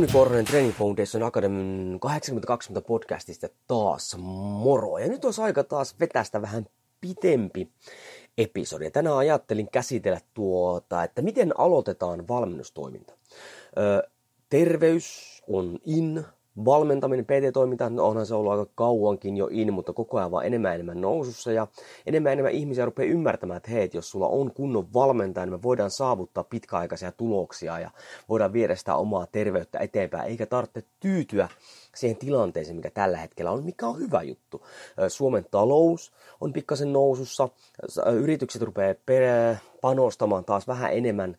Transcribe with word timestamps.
Jouni 0.00 0.12
Korhonen 0.12 0.44
Training 0.44 0.74
Foundation 0.74 1.22
Academy 1.22 1.98
8020 1.98 2.88
podcastista 2.88 3.48
taas 3.66 4.16
moro. 4.18 4.98
Ja 4.98 5.08
nyt 5.08 5.24
olisi 5.24 5.42
aika 5.42 5.64
taas 5.64 6.00
vetästä 6.00 6.42
vähän 6.42 6.66
pitempi 7.00 7.68
episodi. 8.38 8.90
Tänään 8.90 9.16
ajattelin 9.16 9.70
käsitellä 9.70 10.20
tuota, 10.34 11.04
että 11.04 11.22
miten 11.22 11.60
aloitetaan 11.60 12.28
valmennustoiminta. 12.28 13.12
Ö, 13.78 14.08
terveys 14.48 15.42
on 15.46 15.78
in, 15.84 16.24
valmentaminen, 16.64 17.24
PT-toiminta, 17.24 17.90
no 17.90 18.06
onhan 18.06 18.26
se 18.26 18.34
ollut 18.34 18.52
aika 18.52 18.66
kauankin 18.74 19.36
jo 19.36 19.48
in, 19.50 19.72
mutta 19.72 19.92
koko 19.92 20.18
ajan 20.18 20.30
vaan 20.30 20.46
enemmän 20.46 20.74
enemmän 20.74 21.00
nousussa 21.00 21.52
ja 21.52 21.66
enemmän 22.06 22.32
enemmän 22.32 22.52
ihmisiä 22.52 22.84
rupeaa 22.84 23.10
ymmärtämään, 23.10 23.56
että 23.56 23.70
hei, 23.70 23.82
että 23.82 23.96
jos 23.96 24.10
sulla 24.10 24.28
on 24.28 24.52
kunnon 24.52 24.92
valmentaja, 24.94 25.46
niin 25.46 25.54
me 25.54 25.62
voidaan 25.62 25.90
saavuttaa 25.90 26.44
pitkäaikaisia 26.44 27.12
tuloksia 27.12 27.78
ja 27.78 27.90
voidaan 28.28 28.52
viedä 28.52 28.74
sitä 28.74 28.94
omaa 28.94 29.26
terveyttä 29.26 29.78
eteenpäin, 29.78 30.30
eikä 30.30 30.46
tarvitse 30.46 30.82
tyytyä 31.00 31.48
siihen 31.96 32.16
tilanteeseen, 32.16 32.76
mikä 32.76 32.90
tällä 32.90 33.18
hetkellä 33.18 33.50
on, 33.50 33.64
mikä 33.64 33.86
on 33.86 33.98
hyvä 33.98 34.22
juttu. 34.22 34.66
Suomen 35.08 35.46
talous 35.50 36.12
on 36.40 36.52
pikkasen 36.52 36.92
nousussa, 36.92 37.48
yritykset 38.12 38.62
rupeaa 38.62 38.94
panostamaan 39.80 40.44
taas 40.44 40.68
vähän 40.68 40.92
enemmän 40.92 41.36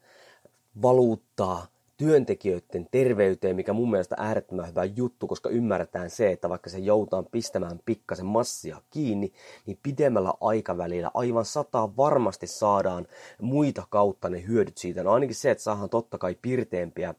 valuuttaa 0.81 1.67
työntekijöiden 2.01 2.87
terveyteen, 2.91 3.55
mikä 3.55 3.73
mun 3.73 3.91
mielestä 3.91 4.15
äärettömän 4.19 4.67
hyvä 4.67 4.83
juttu, 4.83 5.27
koska 5.27 5.49
ymmärretään 5.49 6.09
se, 6.09 6.31
että 6.31 6.49
vaikka 6.49 6.69
se 6.69 6.79
joutaan 6.79 7.25
pistämään 7.31 7.79
pikkasen 7.85 8.25
massia 8.25 8.81
kiinni, 8.89 9.33
niin 9.65 9.79
pidemmällä 9.83 10.33
aikavälillä 10.41 11.11
aivan 11.13 11.45
sataa 11.45 11.97
varmasti 11.97 12.47
saadaan 12.47 13.07
muita 13.41 13.83
kautta 13.89 14.29
ne 14.29 14.43
hyödyt 14.47 14.77
siitä. 14.77 15.03
No 15.03 15.11
ainakin 15.11 15.35
se, 15.35 15.51
että 15.51 15.63
saadaan 15.63 15.89
totta 15.89 16.17
kai 16.17 16.35
pirteempiä 16.41 17.15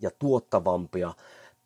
ja 0.00 0.10
tuottavampia 0.18 1.14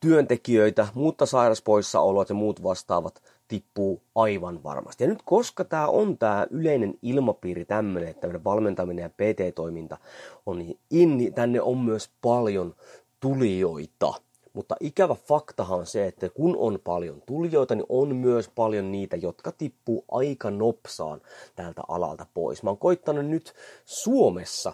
työntekijöitä, 0.01 0.89
mutta 0.95 1.27
sairaspoissaolot 1.27 2.29
ja 2.29 2.35
muut 2.35 2.63
vastaavat 2.63 3.23
tippuu 3.53 4.03
aivan 4.15 4.63
varmasti. 4.63 5.05
Ja 5.05 5.11
nyt 5.11 5.23
koska 5.25 5.65
tämä 5.65 5.87
on 5.87 6.19
tämä 6.19 6.47
yleinen 6.51 6.95
ilmapiiri 7.03 7.65
tämmöinen, 7.65 8.11
että 8.11 8.21
tämmöinen 8.21 8.45
valmentaminen 8.45 9.03
ja 9.03 9.09
PT-toiminta 9.09 9.99
on 10.47 10.59
niin 10.59 10.79
in, 10.91 11.19
niin 11.19 11.35
tänne 11.35 11.61
on 11.61 11.79
myös 11.79 12.11
paljon 12.23 12.75
tulijoita. 13.21 14.15
Mutta 14.53 14.77
ikävä 14.81 15.15
faktahan 15.15 15.79
on 15.79 15.87
se, 15.87 16.07
että 16.07 16.29
kun 16.29 16.57
on 16.57 16.79
paljon 16.85 17.23
tulijoita, 17.27 17.75
niin 17.75 17.87
on 17.89 18.17
myös 18.17 18.49
paljon 18.49 18.93
niitä, 18.93 19.17
jotka 19.17 19.53
tippuu 19.53 20.05
aika 20.11 20.51
nopsaan 20.51 21.21
tältä 21.57 21.83
alalta 21.89 22.27
pois. 22.35 22.63
Mä 22.63 22.71
oon 22.71 22.79
koittanut 22.79 23.27
nyt 23.27 23.55
Suomessa 23.85 24.73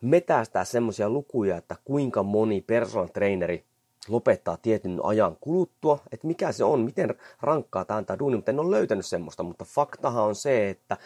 metästää 0.00 0.64
semmoisia 0.64 1.10
lukuja, 1.10 1.56
että 1.56 1.76
kuinka 1.84 2.22
moni 2.22 2.60
personal 2.60 3.06
traineri 3.06 3.69
lopettaa 4.08 4.56
tietyn 4.56 5.00
ajan 5.02 5.36
kuluttua, 5.40 5.98
että 6.12 6.26
mikä 6.26 6.52
se 6.52 6.64
on, 6.64 6.80
miten 6.80 7.14
rankkaa 7.40 7.84
tämä 7.84 7.98
antaa 7.98 8.18
duuni, 8.18 8.36
mutta 8.36 8.50
en 8.50 8.60
ole 8.60 8.76
löytänyt 8.76 9.06
semmoista, 9.06 9.42
mutta 9.42 9.64
faktahan 9.64 10.24
on 10.24 10.34
se, 10.34 10.70
että 10.70 10.96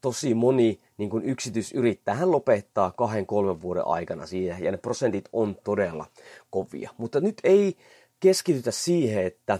tosi 0.00 0.34
moni 0.34 0.80
niin 0.96 1.10
kuin 1.10 1.24
yksityisyrittäjä, 1.24 2.14
hän 2.14 2.30
lopettaa 2.30 2.90
kahden, 2.90 3.26
kolmen 3.26 3.62
vuoden 3.62 3.86
aikana 3.86 4.26
siihen, 4.26 4.64
ja 4.64 4.70
ne 4.70 4.76
prosentit 4.76 5.28
on 5.32 5.56
todella 5.64 6.06
kovia. 6.50 6.90
Mutta 6.96 7.20
nyt 7.20 7.40
ei 7.44 7.76
keskitytä 8.20 8.70
siihen, 8.70 9.26
että 9.26 9.58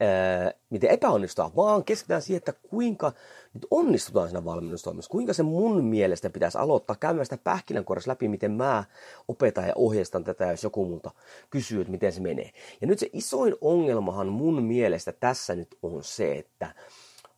ää, 0.00 0.52
miten 0.70 0.90
epäonnistaa, 0.90 1.52
vaan 1.56 1.84
keskitytään 1.84 2.22
siihen, 2.22 2.38
että 2.38 2.52
kuinka 2.52 3.12
nyt 3.54 3.66
onnistutaan 3.70 4.28
siinä 4.28 4.44
valmennustoimissa. 4.44 5.10
Kuinka 5.10 5.32
se 5.32 5.42
mun 5.42 5.84
mielestä 5.84 6.30
pitäisi 6.30 6.58
aloittaa 6.58 6.96
käymään 6.96 7.26
sitä 7.26 7.38
pähkinänkuoressa 7.44 8.10
läpi, 8.10 8.28
miten 8.28 8.52
mä 8.52 8.84
opetan 9.28 9.68
ja 9.68 9.72
ohjeistan 9.76 10.24
tätä, 10.24 10.50
jos 10.50 10.64
joku 10.64 10.84
multa 10.84 11.10
kysyy, 11.50 11.80
että 11.80 11.90
miten 11.90 12.12
se 12.12 12.20
menee. 12.20 12.50
Ja 12.80 12.86
nyt 12.86 12.98
se 12.98 13.10
isoin 13.12 13.54
ongelmahan 13.60 14.28
mun 14.28 14.62
mielestä 14.62 15.12
tässä 15.12 15.54
nyt 15.54 15.78
on 15.82 16.04
se, 16.04 16.32
että 16.32 16.74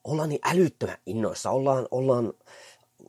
ollaan 0.05 0.29
niin 0.29 0.41
älyttömän 0.45 0.97
innoissa, 1.07 1.51
ollaan, 1.51 1.89
ollaan 1.91 2.33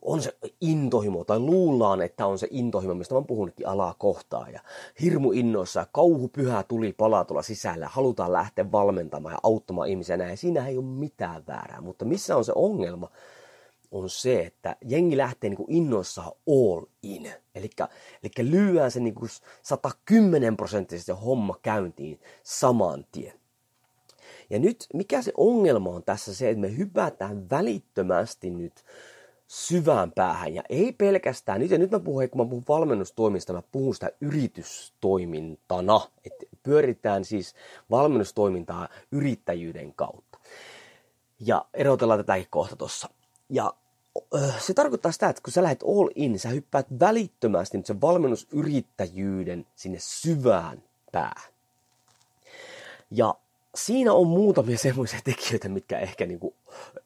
on 0.02 0.22
se 0.22 0.38
intohimo, 0.62 1.24
tai 1.24 1.40
luullaan, 1.40 2.02
että 2.02 2.28
on 2.28 2.40
se 2.40 2.48
intohimo, 2.52 2.94
mistä 2.94 3.14
mä 3.14 3.18
oon 3.18 3.28
puhunutkin 3.28 3.68
alaa 3.68 3.96
kohtaa, 3.98 4.50
ja 4.50 4.59
hirmu 5.02 5.31
innoissa, 5.31 5.88
kauhu 5.92 6.28
pyhä 6.28 6.64
tuli 6.64 6.94
palaa 6.94 7.26
tuolla 7.26 7.42
sisällä, 7.42 7.88
halutaan 7.88 8.34
lähteä 8.34 8.72
valmentamaan 8.72 9.34
ja 9.34 9.40
auttamaan 9.44 9.90
ihmisiä 9.90 10.18
näin, 10.18 10.38
siinä 10.38 10.68
ei 10.68 10.78
ole 10.78 10.86
mitään 10.86 11.44
väärää, 11.48 11.81
mutta 11.81 12.06
missä 12.06 12.38
on 12.38 12.46
se 12.46 12.52
ongelma, 12.56 13.09
on 13.92 14.09
se, 14.09 14.40
että 14.40 14.76
jengi 14.88 15.18
lähtee 15.18 15.50
niin 15.50 15.66
innoissaan 15.68 16.31
all 16.48 16.86
in. 17.04 17.31
Eli, 17.56 17.70
lyöään 18.42 18.92
se 18.92 19.00
niin 19.00 19.16
110 19.62 20.58
prosenttisesti 20.58 21.12
se 21.12 21.20
homma 21.25 21.60
käyntiin 21.62 22.20
saman 22.44 23.06
tien. 23.12 23.34
Ja 24.50 24.60
nyt 24.60 24.88
mikä 24.94 25.22
se 25.22 25.31
ongelma 25.38 25.90
on 25.90 26.04
tässä 26.04 26.36
se, 26.36 26.50
että 26.50 26.62
me 26.62 26.78
hypätään 26.78 27.50
välittömästi 27.50 28.50
nyt 28.50 28.74
syvään 29.53 30.12
päähän. 30.12 30.53
Ja 30.53 30.64
ei 30.69 30.91
pelkästään, 30.91 31.59
nyt, 31.59 31.72
ja 31.72 31.78
nyt 31.78 31.91
mä 31.91 32.00
puhun, 32.00 32.30
kun 32.30 32.41
mä 32.41 32.50
puhun 32.50 32.64
valmennustoimista, 32.68 33.53
mä 33.53 33.62
puhun 33.72 33.94
sitä 33.94 34.09
yritystoimintana. 34.22 36.02
Että 36.25 36.46
pyöritään 36.64 37.25
siis 37.25 37.56
valmennustoimintaa 37.92 38.90
yrittäjyyden 39.12 39.94
kautta. 39.94 40.40
Ja 41.40 41.66
erotellaan 41.74 42.19
tätäkin 42.19 42.47
kohta 42.50 42.75
tossa. 42.75 43.09
Ja 43.50 43.74
se 44.59 44.74
tarkoittaa 44.74 45.12
sitä, 45.12 45.30
että 45.30 45.42
kun 45.42 45.53
sä 45.53 45.63
lähdet 45.63 45.84
all 45.84 46.09
in, 46.16 46.40
sä 46.40 46.50
hyppäät 46.50 46.88
välittömästi 47.00 47.78
nyt 47.78 47.86
sen 47.86 48.02
valmennusyrittäjyyden 48.02 49.66
sinne 49.75 49.97
syvään 50.02 50.84
päähän. 51.12 51.53
Ja 53.12 53.36
siinä 53.76 54.14
on 54.14 54.28
muutamia 54.28 54.78
semmoisia 54.88 55.20
tekijöitä, 55.24 55.70
mitkä 55.70 56.00
ehkä 56.00 56.26
niin 56.26 56.40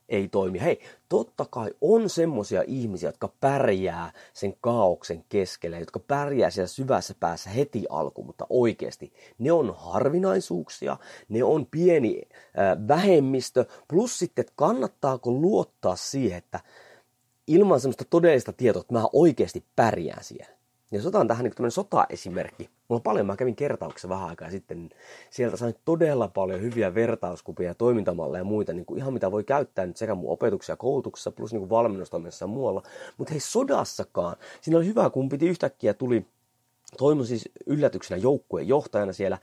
ei 0.10 0.28
toimi. 0.28 0.62
Hei, 0.62 0.80
totta 1.10 1.46
kai 1.50 1.72
on 1.82 2.10
semmoisia 2.10 2.64
ihmisiä, 2.68 3.10
jotka 3.10 3.30
pärjää 3.40 4.12
sen 4.34 4.54
kaauksen 4.62 5.26
keskellä, 5.30 5.80
jotka 5.80 6.00
pärjää 6.00 6.50
siellä 6.50 6.68
syvässä 6.68 7.16
päässä 7.20 7.50
heti 7.50 7.86
alkuun, 7.90 8.28
mutta 8.28 8.48
oikeasti 8.50 9.14
ne 9.40 9.52
on 9.52 9.76
harvinaisuuksia, 9.78 10.98
ne 11.30 11.44
on 11.44 11.66
pieni 11.66 12.22
äh, 12.32 12.88
vähemmistö, 12.88 13.66
plus 13.88 14.20
sitten, 14.20 14.42
että 14.42 14.54
kannattaako 14.56 15.32
luottaa 15.32 15.96
siihen, 15.96 16.38
että 16.38 16.60
ilman 17.48 17.80
semmoista 17.80 18.06
todellista 18.10 18.54
tietoa, 18.54 18.82
että 18.82 18.94
mä 18.94 19.04
oikeasti 19.14 19.66
pärjään 19.76 20.24
siellä. 20.24 20.57
Jos 20.92 21.06
otan 21.06 21.28
tähän 21.28 21.44
niin 21.44 21.56
tämmöinen 21.56 21.72
sota-esimerkki. 21.72 22.64
Mulla 22.64 22.98
on 23.00 23.02
paljon, 23.02 23.26
mä 23.26 23.36
kävin 23.36 23.56
kertauksessa 23.56 24.10
vähän 24.10 24.30
aikaa 24.30 24.50
sitten, 24.50 24.78
niin 24.78 24.90
sieltä 25.30 25.58
sain 25.58 25.76
todella 25.86 26.28
paljon 26.28 26.62
hyviä 26.62 26.96
vertauskupia, 26.96 27.76
toimintamalleja 27.76 28.40
ja 28.40 28.46
muita, 28.46 28.74
niin 28.74 28.86
kuin 28.86 28.98
ihan 28.98 29.14
mitä 29.14 29.32
voi 29.32 29.44
käyttää 29.44 29.86
nyt 29.86 29.98
sekä 29.98 30.16
mun 30.16 30.32
opetuksessa 30.32 30.74
ja 30.74 30.78
koulutuksessa, 30.78 31.32
plus 31.32 31.52
niin 31.52 31.60
kuin 31.60 31.70
valmennustoiminnassa 31.70 32.44
ja 32.44 32.48
muualla. 32.48 32.84
Mutta 33.18 33.34
hei, 33.34 33.40
sodassakaan, 33.40 34.36
siinä 34.62 34.78
oli 34.78 34.86
hyvä, 34.86 35.10
kun 35.10 35.30
piti 35.30 35.48
yhtäkkiä 35.48 35.94
tuli, 35.94 36.26
toimun 36.98 37.26
siis 37.26 37.50
yllätyksenä 37.66 38.18
joukkueen 38.18 38.68
johtajana 38.68 39.14
siellä, 39.14 39.38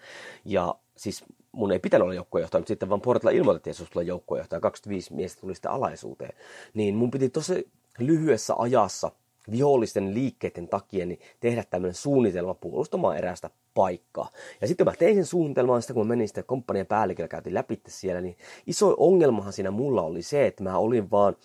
ja 0.45 0.75
siis 0.97 1.25
mun 1.53 1.73
ei 1.73 1.79
pitänyt 1.79 2.05
olla 2.05 2.15
joukkueenjohtaja, 2.15 2.61
mutta 2.61 2.69
sitten 2.69 2.89
vaan 2.89 3.01
Portilla 3.01 3.31
ilmoitettiin, 3.31 3.73
että 3.73 3.83
jos 3.83 3.91
tulee 3.91 4.05
joukkueenjohtaja, 4.05 4.61
25 4.61 5.15
miestä 5.15 5.41
tuli 5.41 5.55
sitten 5.55 5.71
alaisuuteen, 5.71 6.35
niin 6.75 6.95
mun 6.95 7.11
piti 7.11 7.29
tosi 7.29 7.69
lyhyessä 7.99 8.55
ajassa 8.59 9.11
vihollisten 9.51 10.15
liikkeiden 10.15 10.69
takia 10.69 11.07
niin 11.07 11.21
tehdä 11.41 11.65
tämmöinen 11.71 11.95
suunnitelma 11.95 12.55
puolustamaan 12.55 13.17
erästä 13.17 13.51
paikkaa. 13.75 14.31
Ja 14.61 14.69
sitten 14.69 14.87
mä 14.87 14.93
tein 14.99 15.15
sen 15.15 15.27
suunnitelman, 15.27 15.83
sitten 15.83 15.95
kun 15.95 16.07
mä 16.07 16.09
menin 16.09 16.29
sitten 16.29 16.45
komppanian 16.45 16.87
päälliköllä, 16.87 17.29
käytiin 17.29 17.55
läpi 17.55 17.81
siellä, 17.89 18.21
niin 18.21 18.37
iso 18.67 18.95
ongelmahan 18.99 19.53
siinä 19.53 19.71
mulla 19.71 20.03
oli 20.03 20.23
se, 20.23 20.47
että 20.47 20.63
mä 20.63 20.79
olin 20.79 21.11
vaan 21.11 21.37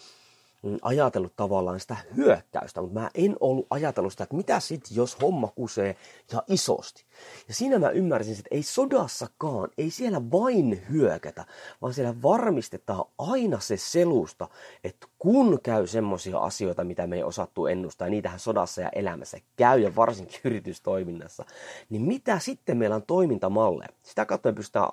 ajatellut 0.82 1.36
tavallaan 1.36 1.80
sitä 1.80 1.98
hyökkäystä, 2.18 2.82
mutta 2.82 3.00
mä 3.00 3.10
en 3.16 3.36
ollut 3.40 3.68
ajatellut 3.70 4.14
sitä, 4.14 4.24
että 4.24 4.36
mitä 4.36 4.60
sitten, 4.60 4.96
jos 4.98 5.22
homma 5.22 5.48
kusee 5.48 5.96
ja 6.32 6.44
isosti. 6.48 7.06
Ja 7.48 7.54
siinä 7.54 7.80
mä 7.80 7.90
ymmärsin, 7.90 8.34
että 8.34 8.48
ei 8.52 8.64
sodassakaan, 8.64 9.70
ei 9.78 9.90
siellä 9.90 10.22
vain 10.32 10.86
hyökätä, 10.90 11.46
vaan 11.82 11.94
siellä 11.94 12.22
varmistetaan 12.22 13.06
aina 13.18 13.60
se 13.60 13.78
selusta, 13.78 14.48
että 14.84 15.08
kun 15.20 15.60
käy 15.64 15.88
semmoisia 15.88 16.40
asioita, 16.40 16.84
mitä 16.84 17.08
me 17.08 17.16
ei 17.16 17.24
osattu 17.24 17.68
ennustaa, 17.68 18.08
ja 18.08 18.12
niitähän 18.12 18.40
sodassa 18.40 18.82
ja 18.82 18.90
elämässä 18.90 19.38
käy, 19.56 19.80
ja 19.80 19.96
varsinkin 19.96 20.40
yritystoiminnassa, 20.50 21.46
niin 21.90 22.02
mitä 22.02 22.40
sitten 22.40 22.78
meillä 22.78 22.96
on 22.96 23.04
toimintamalleja? 23.04 23.90
Sitä 24.04 24.26
kautta 24.26 24.50
me 24.50 24.56
pystytään 24.56 24.90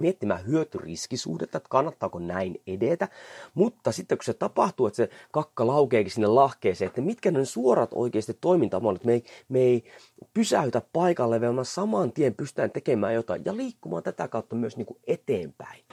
miettimään 0.00 0.46
hyötyriskisuudetta, 0.46 1.58
että 1.58 1.68
kannattaako 1.68 2.18
näin 2.18 2.60
edetä. 2.66 3.08
Mutta 3.54 3.92
sitten 3.92 4.18
kun 4.18 4.24
se 4.24 4.34
tapahtuu, 4.34 4.86
että 4.86 4.96
se 4.96 5.10
kakka 5.30 5.66
laukeekin 5.66 6.12
sinne 6.12 6.26
lahkeeseen, 6.26 6.86
että 6.86 7.00
mitkä 7.00 7.30
ne 7.30 7.44
suorat 7.44 7.90
oikeasti 7.94 8.38
toimintamallit, 8.40 9.04
me 9.04 9.12
ei, 9.12 9.24
me 9.48 9.58
ei 9.58 9.84
pysäytä 10.34 10.82
paikalle, 10.92 11.40
vaan 11.40 11.64
saman 11.64 12.12
tien 12.12 12.34
pystytään 12.34 12.70
tekemään 12.70 13.14
jotain 13.14 13.42
ja 13.44 13.56
liikkumaan 13.56 14.02
tätä 14.02 14.28
kautta 14.28 14.56
myös 14.56 14.76
niin 14.76 14.86
kuin 14.86 14.98
eteenpäin. 15.06 15.84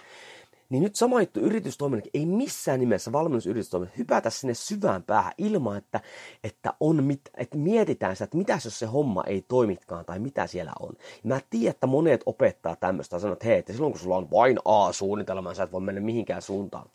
Niin 0.70 0.84
nyt 0.84 0.96
sama 0.96 1.22
juttu 1.22 1.40
yritystoiminnassa, 1.40 2.10
ei 2.14 2.26
missään 2.26 2.80
nimessä 2.80 3.12
valmennusyritystoiminnassa 3.12 3.98
hypätä 3.98 4.30
sinne 4.30 4.54
syvään 4.54 5.04
päähän 5.04 5.34
ilman, 5.38 5.78
että, 5.78 6.00
että, 6.44 6.74
on 6.80 7.04
mit, 7.04 7.22
että 7.38 7.58
mietitään 7.58 8.16
sitä, 8.16 8.24
että 8.24 8.38
mitä 8.38 8.60
jos 8.66 8.80
se 8.80 8.86
homma 8.86 9.24
ei 9.28 9.46
toimitkaan 9.48 10.06
tai 10.06 10.20
mitä 10.20 10.48
siellä 10.48 10.72
on. 10.80 10.94
Ja 11.00 11.22
mä 11.24 11.40
tiedän, 11.50 11.70
että 11.70 11.88
monet 11.88 12.22
opettaa 12.26 12.76
tämmöistä 12.76 13.16
ja 13.16 13.20
sanoo, 13.20 13.34
että 13.34 13.46
hei, 13.46 13.58
että 13.58 13.74
silloin 13.74 13.94
kun 13.94 14.02
sulla 14.02 14.18
on 14.18 14.32
vain 14.32 14.60
A-suunnitelma, 14.66 15.54
sä 15.54 15.64
et 15.64 15.72
voi 15.72 15.82
mennä 15.82 16.02
mihinkään 16.02 16.42
suuntaan. 16.42 16.90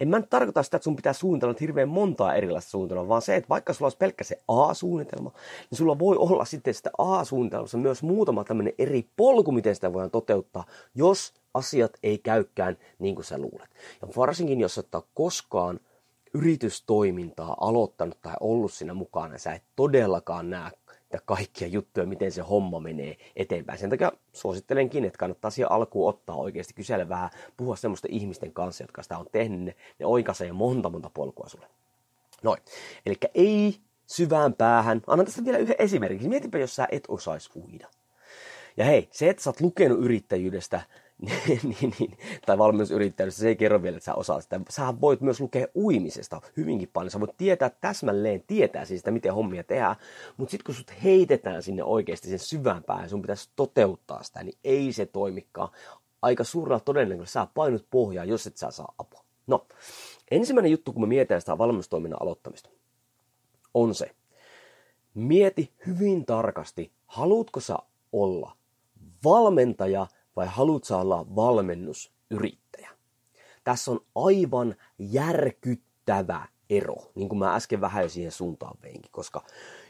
En 0.00 0.08
mä 0.08 0.18
nyt 0.18 0.30
tarkoita 0.30 0.62
sitä, 0.62 0.76
että 0.76 0.84
sun 0.84 0.96
pitää 0.96 1.12
suunnitella 1.12 1.54
hirveän 1.60 1.88
montaa 1.88 2.34
erilaista 2.34 2.70
suunnitelmaa, 2.70 3.08
vaan 3.08 3.22
se, 3.22 3.36
että 3.36 3.48
vaikka 3.48 3.72
sulla 3.72 3.86
olisi 3.86 3.98
pelkkä 3.98 4.24
se 4.24 4.42
A-suunnitelma, 4.48 5.32
niin 5.70 5.78
sulla 5.78 5.98
voi 5.98 6.16
olla 6.16 6.44
sitten 6.44 6.74
sitä 6.74 6.90
A-suunnitelmassa 6.98 7.78
myös 7.78 8.02
muutama 8.02 8.44
tämmöinen 8.44 8.72
eri 8.78 9.08
polku, 9.16 9.52
miten 9.52 9.74
sitä 9.74 9.92
voidaan 9.92 10.10
toteuttaa, 10.10 10.64
jos 10.94 11.34
asiat 11.56 11.92
ei 12.02 12.18
käykään 12.18 12.78
niin 12.98 13.14
kuin 13.14 13.24
sä 13.24 13.38
luulet. 13.38 13.70
Ja 14.02 14.08
varsinkin, 14.16 14.60
jos 14.60 14.78
et 14.78 14.94
ole 14.94 15.02
koskaan 15.14 15.80
yritystoimintaa 16.34 17.56
aloittanut 17.60 18.18
tai 18.22 18.34
ollut 18.40 18.72
siinä 18.72 18.94
mukana, 18.94 19.38
sä 19.38 19.52
et 19.52 19.62
todellakaan 19.76 20.50
näe 20.50 20.70
että 21.10 21.26
kaikkia 21.26 21.68
juttuja, 21.68 22.06
miten 22.06 22.32
se 22.32 22.42
homma 22.42 22.80
menee 22.80 23.16
eteenpäin. 23.36 23.78
Sen 23.78 23.90
takia 23.90 24.12
suosittelenkin, 24.32 25.04
että 25.04 25.18
kannattaa 25.18 25.50
siihen 25.50 25.72
alkuun 25.72 26.08
ottaa 26.08 26.36
oikeasti 26.36 26.74
kysellä 26.74 27.08
vähän, 27.08 27.30
puhua 27.56 27.76
semmoisten 27.76 28.12
ihmisten 28.12 28.52
kanssa, 28.52 28.84
jotka 28.84 29.02
sitä 29.02 29.18
on 29.18 29.26
tehnyt, 29.32 29.60
ne, 29.60 29.74
ne 29.98 30.06
oikaisee 30.06 30.52
monta 30.52 30.90
monta 30.90 31.10
polkua 31.14 31.48
sulle. 31.48 31.66
Noin. 32.42 32.62
Eli 33.06 33.14
ei 33.34 33.80
syvään 34.06 34.54
päähän. 34.54 35.02
Annan 35.06 35.26
tästä 35.26 35.44
vielä 35.44 35.58
yhden 35.58 35.76
esimerkin. 35.78 36.28
Mietipä, 36.28 36.58
jos 36.58 36.76
sä 36.76 36.88
et 36.90 37.04
osaisi 37.08 37.50
uida. 37.56 37.88
Ja 38.76 38.84
hei, 38.84 39.08
se, 39.12 39.30
että 39.30 39.42
sä 39.42 39.50
oot 39.50 39.60
lukenut 39.60 39.98
yrittäjyydestä 39.98 40.80
niin, 41.48 41.94
niin, 41.98 42.18
tai 42.46 42.58
valmennusyrittäjyydestä, 42.58 43.40
se 43.40 43.48
ei 43.48 43.56
kerro 43.56 43.82
vielä, 43.82 43.96
että 43.96 44.04
sä 44.04 44.14
osaat 44.14 44.42
sitä. 44.42 44.60
Sä 44.68 44.94
voit 45.00 45.20
myös 45.20 45.40
lukea 45.40 45.66
uimisesta 45.76 46.40
hyvinkin 46.56 46.90
paljon. 46.92 47.10
Sä 47.10 47.20
voit 47.20 47.36
tietää 47.36 47.70
täsmälleen, 47.70 48.44
tietää 48.46 48.84
siis 48.84 49.00
sitä, 49.00 49.10
miten 49.10 49.34
hommia 49.34 49.64
tehdään. 49.64 49.96
Mutta 50.36 50.50
sitten 50.50 50.64
kun 50.66 50.74
sut 50.74 50.92
heitetään 51.04 51.62
sinne 51.62 51.84
oikeasti 51.84 52.28
sen 52.28 52.38
syvään 52.38 52.82
päähän, 52.82 53.08
sun 53.08 53.22
pitäisi 53.22 53.50
toteuttaa 53.56 54.22
sitä, 54.22 54.42
niin 54.42 54.58
ei 54.64 54.92
se 54.92 55.06
toimikaan. 55.06 55.68
Aika 56.22 56.44
suurella 56.44 56.80
todennäköisesti 56.80 57.32
sä 57.32 57.46
painut 57.54 57.86
pohjaa, 57.90 58.24
jos 58.24 58.46
et 58.46 58.56
sä 58.56 58.70
saa 58.70 58.94
apua. 58.98 59.24
No, 59.46 59.66
ensimmäinen 60.30 60.72
juttu, 60.72 60.92
kun 60.92 61.02
me 61.02 61.06
mietitään 61.06 61.40
sitä 61.40 61.58
valmennustoiminnan 61.58 62.22
aloittamista, 62.22 62.70
on 63.74 63.94
se, 63.94 64.10
mieti 65.14 65.72
hyvin 65.86 66.26
tarkasti, 66.26 66.92
haluatko 67.06 67.60
sä 67.60 67.76
olla 68.12 68.56
valmentaja 69.24 70.06
vai 70.36 70.46
haluatko 70.46 70.96
olla 70.96 71.26
valmennusyrittäjä? 71.36 72.90
Tässä 73.64 73.90
on 73.90 74.00
aivan 74.14 74.74
järkyttävä 74.98 76.48
ero, 76.70 76.96
niin 77.14 77.28
kuin 77.28 77.38
mä 77.38 77.54
äsken 77.54 77.80
vähän 77.80 78.02
jo 78.02 78.08
siihen 78.08 78.32
suuntaan 78.32 78.78
veinkin, 78.82 79.12
koska 79.12 79.42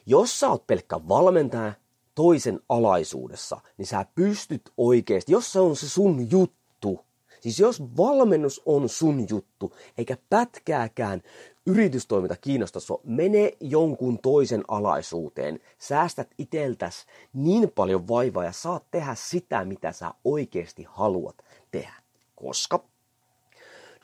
jos 0.07 0.41
sä 0.41 0.49
oot 0.49 0.67
pelkkä 0.67 1.01
valmentaja 1.09 1.73
toisen 2.15 2.61
alaisuudessa, 2.69 3.61
niin 3.79 3.87
sä 3.87 4.07
pystyt 4.15 4.73
oikeasti, 4.77 5.33
jos 5.33 5.53
se 5.53 5.61
on 5.61 5.77
se 5.77 5.89
sun 5.89 6.31
juttu, 6.31 7.01
siis 7.41 7.61
jos 7.61 7.83
valmennus 7.97 8.63
on 8.67 8.89
sun 8.89 9.27
juttu, 9.31 9.73
eikä 9.99 10.17
pätkääkään 10.31 11.23
yritystoiminta 11.67 12.37
kiinnostaa 12.41 12.81
sua, 12.81 13.01
mene 13.05 13.53
jonkun 13.61 14.19
toisen 14.19 14.65
alaisuuteen, 14.69 15.61
säästät 15.79 16.31
iteltäs 16.39 17.07
niin 17.33 17.71
paljon 17.75 18.09
vaivaa 18.09 18.45
ja 18.45 18.53
saat 18.53 18.85
tehdä 18.91 19.15
sitä, 19.15 19.65
mitä 19.65 19.93
sä 19.93 20.15
oikeasti 20.25 20.87
haluat 20.89 21.45
tehdä. 21.71 21.95
Koska 22.37 22.85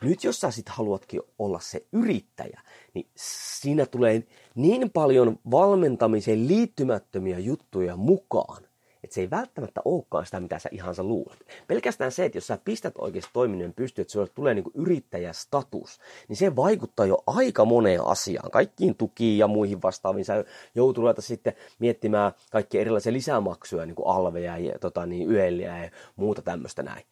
nyt 0.01 0.23
jos 0.23 0.39
sä 0.39 0.51
sit 0.51 0.69
haluatkin 0.69 1.21
olla 1.39 1.59
se 1.59 1.85
yrittäjä, 1.91 2.61
niin 2.93 3.07
siinä 3.15 3.85
tulee 3.85 4.23
niin 4.55 4.91
paljon 4.91 5.39
valmentamiseen 5.51 6.47
liittymättömiä 6.47 7.39
juttuja 7.39 7.95
mukaan, 7.95 8.63
että 9.03 9.13
se 9.13 9.21
ei 9.21 9.29
välttämättä 9.29 9.81
olekaan 9.85 10.25
sitä, 10.25 10.39
mitä 10.39 10.59
sä 10.59 10.69
ihan 10.71 10.95
sä 10.95 11.03
luulet. 11.03 11.45
Pelkästään 11.67 12.11
se, 12.11 12.25
että 12.25 12.37
jos 12.37 12.47
sä 12.47 12.57
pistät 12.65 12.93
oikeasti 12.97 13.31
toiminnan 13.33 13.73
pystyyn, 13.73 14.03
että 14.03 14.11
sulle 14.11 14.27
tulee 14.27 14.53
niin 14.53 14.71
yrittäjästatus, 14.73 15.99
niin 16.27 16.37
se 16.37 16.55
vaikuttaa 16.55 17.05
jo 17.05 17.23
aika 17.27 17.65
moneen 17.65 18.05
asiaan, 18.05 18.51
kaikkiin 18.51 18.95
tukiin 18.95 19.37
ja 19.37 19.47
muihin 19.47 19.81
vastaaviin. 19.81 20.25
Sä 20.25 20.45
joutuu 20.75 21.01
ruveta 21.01 21.21
sitten 21.21 21.53
miettimään 21.79 22.31
kaikkia 22.51 22.81
erilaisia 22.81 23.13
lisämaksuja, 23.13 23.85
niin 23.85 23.95
kuin 23.95 24.07
alveja 24.07 24.57
ja 24.57 24.79
tota, 24.79 25.05
niin, 25.05 25.31
yeliä 25.31 25.83
ja 25.83 25.89
muuta 26.15 26.41
tämmöistä 26.41 26.83
näin. 26.83 27.05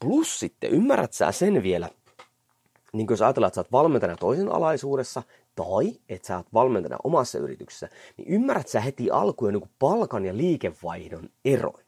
Plus 0.00 0.40
sitten, 0.40 0.70
ymmärrät 0.70 1.12
sä 1.12 1.32
sen 1.32 1.62
vielä, 1.62 1.88
niin 2.92 3.06
jos 3.10 3.22
ajatellaan, 3.22 3.48
että 3.48 3.54
sä 3.54 3.60
oot 3.60 3.72
valmentajana 3.72 4.16
toisen 4.16 4.48
alaisuudessa, 4.48 5.22
tai 5.58 5.92
että 6.08 6.28
sä 6.28 6.36
oot 6.36 6.46
valmentajana 6.54 6.98
omassa 7.04 7.38
yrityksessä, 7.38 7.88
niin 8.16 8.28
ymmärrät 8.28 8.68
sä 8.68 8.80
heti 8.80 9.10
alkuun 9.10 9.52
niin 9.52 9.70
palkan 9.78 10.24
ja 10.24 10.36
liikevaihdon 10.36 11.28
eroin. 11.44 11.84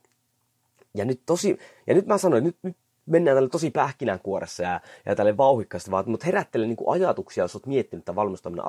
Ja 0.94 1.04
nyt, 1.04 1.22
tosi, 1.26 1.58
ja 1.86 1.94
nyt 1.94 2.06
mä 2.06 2.18
sanoin, 2.18 2.44
nyt, 2.44 2.56
nyt 2.62 2.76
mennään 3.06 3.36
tälle 3.36 3.48
tosi 3.48 3.70
pähkinänkuoressa 3.70 4.62
ja, 4.62 4.80
ja 5.06 5.16
tälle 5.16 5.36
vauhikkaasti, 5.36 5.90
vaan 5.90 6.10
mutta 6.10 6.26
herättele 6.26 6.66
niin 6.66 6.76
ajatuksia, 6.86 7.44
jos 7.44 7.54
olet 7.54 7.66
miettinyt 7.66 8.04
tämän 8.04 8.16
valmistaminen 8.16 8.64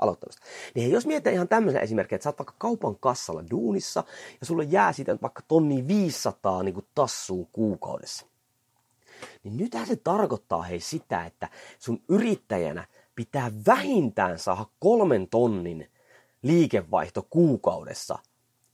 aloittamista. 0.00 0.42
Niin 0.74 0.90
jos 0.90 1.06
mietitään 1.06 1.34
ihan 1.34 1.48
tämmöisen 1.48 1.82
esimerkin, 1.82 2.16
että 2.16 2.24
sä 2.24 2.28
oot 2.28 2.38
vaikka 2.38 2.54
kaupan 2.58 2.96
kassalla 3.00 3.44
duunissa 3.50 4.04
ja 4.40 4.46
sulle 4.46 4.64
jää 4.64 4.92
siitä 4.92 5.18
vaikka 5.22 5.42
tonni 5.48 5.88
500 5.88 6.62
niin 6.62 6.86
tassuun 6.94 7.48
kuukaudessa. 7.52 8.26
Niin 9.44 9.56
nythän 9.56 9.86
se 9.86 9.96
tarkoittaa 9.96 10.62
hei 10.62 10.80
sitä, 10.80 11.24
että 11.24 11.48
sun 11.78 12.02
yrittäjänä 12.08 12.84
pitää 13.18 13.50
vähintään 13.66 14.38
saada 14.38 14.66
kolmen 14.78 15.28
tonnin 15.28 15.90
liikevaihto 16.42 17.26
kuukaudessa, 17.30 18.18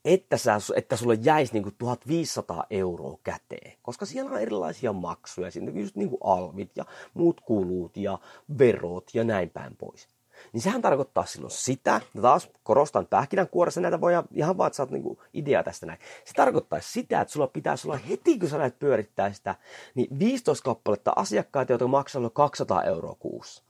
että, 0.05 0.37
sä, 0.37 0.59
että 0.77 0.97
sulle 0.97 1.19
jäisi 1.23 1.53
niinku 1.53 1.71
1500 1.79 2.65
euroa 2.71 3.19
käteen. 3.23 3.73
Koska 3.83 4.07
siellä 4.07 4.31
on 4.31 4.41
erilaisia 4.41 4.93
maksuja, 4.93 5.51
siinä 5.51 5.73
just 5.81 5.97
niinku 5.97 6.19
alvit 6.25 6.71
ja 6.77 6.85
muut 7.15 7.41
kulut 7.41 7.97
ja 7.97 8.19
verot 8.59 9.11
ja 9.15 9.25
näin 9.25 9.51
päin 9.51 9.77
pois. 9.77 10.09
Niin 10.53 10.61
sehän 10.61 10.83
tarkoittaa 10.83 11.27
silloin 11.27 11.51
sitä, 11.51 12.01
ja 12.15 12.23
taas 12.23 12.51
korostan 12.63 13.07
pähkinänkuoressa 13.07 13.81
näitä 13.81 14.01
voi 14.01 14.13
ihan 14.35 14.59
vaan, 14.59 14.67
että 14.67 14.77
saat 14.77 14.91
niinku 14.91 15.23
idea 15.33 15.63
tästä 15.63 15.87
näin. 15.87 15.99
Se 16.25 16.33
tarkoittaa 16.35 16.81
sitä, 16.81 17.21
että 17.21 17.33
sulla 17.33 17.47
pitäisi 17.47 17.89
olla 17.89 17.97
heti, 17.97 18.39
kun 18.39 18.49
sä 18.49 18.59
lähdet 18.59 18.79
pyörittää 18.79 19.33
sitä, 19.33 19.55
niin 19.95 20.19
15 20.19 20.65
kappaletta 20.65 21.13
asiakkaita, 21.17 21.73
jotka 21.73 21.89
maksaa 21.89 22.31
200 22.31 22.83
euroa 22.83 23.17
kuussa 23.19 23.65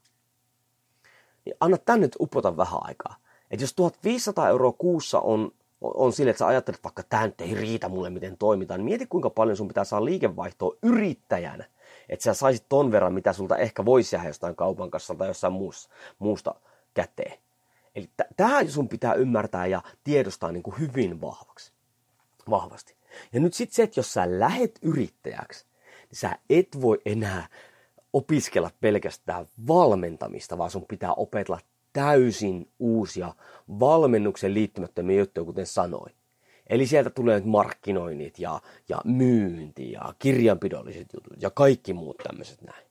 niin 1.45 1.55
anna 1.59 1.77
tänne 1.77 2.05
nyt 2.05 2.15
upota 2.19 2.57
vähän 2.57 2.79
aikaa. 2.81 3.15
Että 3.51 3.63
jos 3.63 3.73
1500 3.73 4.49
euroa 4.49 4.71
kuussa 4.71 5.19
on, 5.19 5.51
on 5.81 6.13
sille, 6.13 6.29
että 6.29 6.39
sä 6.39 6.47
ajattelet, 6.47 6.77
että 6.77 6.83
vaikka 6.83 7.03
tämä 7.03 7.25
nyt 7.25 7.41
ei 7.41 7.53
riitä 7.53 7.89
mulle, 7.89 8.09
miten 8.09 8.37
toimitaan, 8.37 8.79
niin 8.79 8.85
mieti 8.85 9.07
kuinka 9.07 9.29
paljon 9.29 9.57
sun 9.57 9.67
pitää 9.67 9.83
saada 9.83 10.05
liikevaihtoa 10.05 10.75
yrittäjänä, 10.83 11.65
että 12.09 12.23
sä 12.23 12.33
saisit 12.33 12.65
ton 12.69 12.91
verran, 12.91 13.13
mitä 13.13 13.33
sulta 13.33 13.57
ehkä 13.57 13.85
voisi 13.85 14.15
jäädä 14.15 14.29
jostain 14.29 14.55
kaupan 14.55 14.91
kassalta 14.91 15.19
tai 15.19 15.27
jossain 15.27 15.53
muusta, 15.53 15.93
muusta 16.19 16.55
käteen. 16.93 17.37
Eli 17.95 18.07
t- 18.17 18.35
tähän 18.37 18.71
sun 18.71 18.89
pitää 18.89 19.13
ymmärtää 19.13 19.65
ja 19.65 19.81
tiedostaa 20.03 20.51
niin 20.51 20.63
kuin 20.63 20.79
hyvin 20.79 21.21
vahvaksi, 21.21 21.71
vahvasti. 22.49 22.95
Ja 23.33 23.39
nyt 23.39 23.53
sitten 23.53 23.75
se, 23.75 23.83
että 23.83 23.99
jos 23.99 24.13
sä 24.13 24.39
lähet 24.39 24.79
yrittäjäksi, 24.81 25.65
niin 26.09 26.19
sä 26.19 26.37
et 26.49 26.81
voi 26.81 27.01
enää 27.05 27.47
opiskella 28.15 28.71
pelkästään 28.81 29.45
valmentamista, 29.67 30.57
vaan 30.57 30.71
sun 30.71 30.85
pitää 30.87 31.13
opetella 31.13 31.59
täysin 31.93 32.69
uusia 32.79 33.33
valmennuksen 33.79 34.53
liittymättömiä 34.53 35.19
juttuja, 35.19 35.45
kuten 35.45 35.65
sanoin. 35.65 36.13
Eli 36.67 36.87
sieltä 36.87 37.09
tulee 37.09 37.41
markkinoinnit 37.45 38.39
ja, 38.39 38.61
ja 38.89 39.01
myynti 39.05 39.91
ja 39.91 40.13
kirjanpidolliset 40.19 41.07
jutut 41.13 41.41
ja 41.41 41.49
kaikki 41.49 41.93
muut 41.93 42.17
tämmöiset 42.17 42.61
näin. 42.61 42.85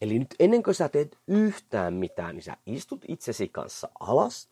Eli 0.00 0.18
nyt 0.18 0.34
ennen 0.40 0.62
kuin 0.62 0.74
sä 0.74 0.88
teet 0.88 1.18
yhtään 1.26 1.94
mitään, 1.94 2.34
niin 2.34 2.42
sä 2.42 2.56
istut 2.66 3.04
itsesi 3.08 3.48
kanssa 3.48 3.88
alas 4.00 4.48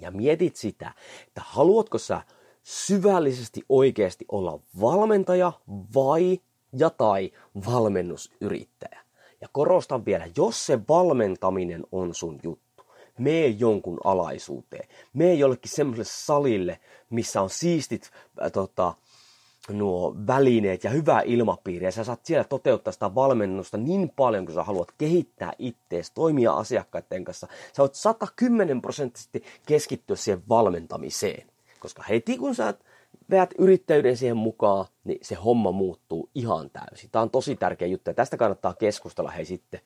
ja 0.00 0.10
mietit 0.10 0.56
sitä, 0.56 0.92
että 1.26 1.42
haluatko 1.44 1.98
sä 1.98 2.20
syvällisesti 2.62 3.62
oikeasti 3.68 4.24
olla 4.28 4.60
valmentaja 4.80 5.52
vai 5.94 6.40
ja 6.72 6.90
tai 6.90 7.32
valmennusyrittäjä. 7.66 9.05
Ja 9.40 9.48
korostan 9.52 10.04
vielä, 10.04 10.26
jos 10.36 10.66
se 10.66 10.78
valmentaminen 10.88 11.84
on 11.92 12.14
sun 12.14 12.40
juttu, 12.42 12.84
mee 13.18 13.46
jonkun 13.46 13.98
alaisuuteen. 14.04 14.88
Mee 15.12 15.34
jollekin 15.34 15.70
semmoiselle 15.70 16.10
salille, 16.10 16.80
missä 17.10 17.42
on 17.42 17.50
siistit 17.50 18.10
äh, 18.42 18.52
tota, 18.52 18.94
nuo 19.72 20.16
välineet 20.26 20.84
ja 20.84 20.90
hyvä 20.90 21.20
ilmapiiri. 21.20 21.84
Ja 21.84 21.92
sä 21.92 22.04
saat 22.04 22.24
siellä 22.24 22.44
toteuttaa 22.44 22.92
sitä 22.92 23.14
valmennusta 23.14 23.76
niin 23.76 24.12
paljon, 24.16 24.46
kun 24.46 24.54
sä 24.54 24.62
haluat 24.62 24.92
kehittää 24.98 25.52
ittees, 25.58 26.10
toimia 26.10 26.52
asiakkaiden 26.52 27.24
kanssa. 27.24 27.46
Sä 27.72 27.82
voit 27.82 27.94
110 27.94 28.82
prosenttisesti 28.82 29.44
keskittyä 29.66 30.16
siihen 30.16 30.42
valmentamiseen. 30.48 31.46
Koska 31.80 32.02
heti 32.08 32.38
kun 32.38 32.54
sä 32.54 32.74
veät 33.30 33.50
yrittäjyyden 33.58 34.16
siihen 34.16 34.36
mukaan, 34.36 34.86
niin 35.04 35.18
se 35.22 35.34
homma 35.34 35.72
muuttuu 35.72 36.30
ihan 36.34 36.70
täysin. 36.70 37.10
Tämä 37.10 37.22
on 37.22 37.30
tosi 37.30 37.56
tärkeä 37.56 37.88
juttu 37.88 38.10
ja 38.10 38.14
tästä 38.14 38.36
kannattaa 38.36 38.74
keskustella 38.74 39.30
hei 39.30 39.44
sitten 39.44 39.80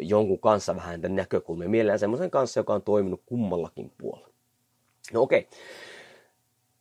jonkun 0.00 0.38
kanssa 0.38 0.76
vähän 0.76 1.00
tämän 1.00 1.16
näkökulmia. 1.16 1.68
Mielellään 1.68 1.98
semmoisen 1.98 2.30
kanssa, 2.30 2.60
joka 2.60 2.74
on 2.74 2.82
toiminut 2.82 3.22
kummallakin 3.26 3.92
puolella. 3.98 4.28
No 5.12 5.22
okei. 5.22 5.40
Okay. 5.40 5.58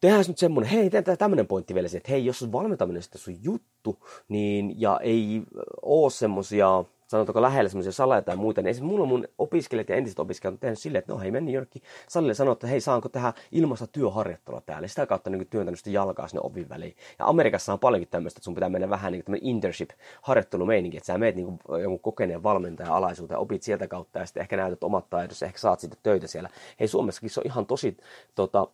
Tehdään 0.01 0.25
nyt 0.27 0.37
semmoinen, 0.37 0.71
hei, 0.71 0.89
tämmöinen 1.17 1.47
pointti 1.47 1.73
vielä, 1.73 1.87
että 1.93 2.11
hei, 2.11 2.25
jos 2.25 2.43
on 2.43 2.51
valmentaminen 2.51 3.01
sitten 3.03 3.21
sun 3.21 3.43
juttu, 3.43 3.99
niin, 4.27 4.81
ja 4.81 4.99
ei 5.03 5.41
ole 5.81 6.11
semmoisia 6.11 6.83
sanotaanko 7.11 7.41
lähellä 7.41 7.69
semmoisia 7.69 7.91
saleja 7.91 8.21
tai 8.21 8.35
muita, 8.35 8.61
niin 8.61 8.69
esimerkiksi 8.69 8.93
mulla 8.93 9.05
mun 9.05 9.27
opiskelijat 9.37 9.89
ja 9.89 9.95
entiset 9.95 10.19
opiskelijat 10.19 10.53
on 10.53 10.59
tehnyt 10.59 10.79
silleen, 10.79 10.99
että 10.99 11.13
no 11.13 11.19
hei, 11.19 11.31
meni 11.31 11.53
jonnekin 11.53 11.81
salille 12.09 12.33
sanoa, 12.33 12.53
että 12.53 12.67
hei, 12.67 12.81
saanko 12.81 13.09
tehdä 13.09 13.33
ilmasta 13.51 13.87
työharjoittelua 13.87 14.61
täällä. 14.61 14.87
Sitä 14.87 15.05
kautta 15.05 15.29
niin 15.29 15.47
työntänyt 15.47 15.79
sitä 15.79 15.89
jalkaa 15.89 16.27
sinne 16.27 16.41
ovin 16.43 16.69
väliin. 16.69 16.95
Ja 17.19 17.25
Amerikassa 17.25 17.73
on 17.73 17.79
paljonkin 17.79 18.09
tämmöistä, 18.09 18.37
että 18.37 18.45
sun 18.45 18.55
pitää 18.55 18.69
mennä 18.69 18.89
vähän 18.89 19.11
niin 19.11 19.23
kuin 19.23 19.39
internship-harjoittelumeininki, 19.41 20.97
että 20.97 21.07
sä 21.07 21.17
meet 21.17 21.35
niin 21.35 21.45
kuin 21.45 21.81
jonkun 21.81 21.99
kokeneen 21.99 22.43
valmentajan 22.43 22.93
alaisuuteen, 22.93 23.39
opit 23.39 23.63
sieltä 23.63 23.87
kautta 23.87 24.19
ja 24.19 24.25
sitten 24.25 24.41
ehkä 24.41 24.57
näytät 24.57 24.83
omat 24.83 25.09
taidot, 25.09 25.41
ehkä 25.41 25.59
saat 25.59 25.79
sitten 25.79 25.99
töitä 26.03 26.27
siellä. 26.27 26.49
Hei, 26.79 26.87
Suomessakin 26.87 27.29
se 27.29 27.39
on 27.39 27.45
ihan 27.45 27.65
tosi 27.65 27.97
tota, 28.35 28.67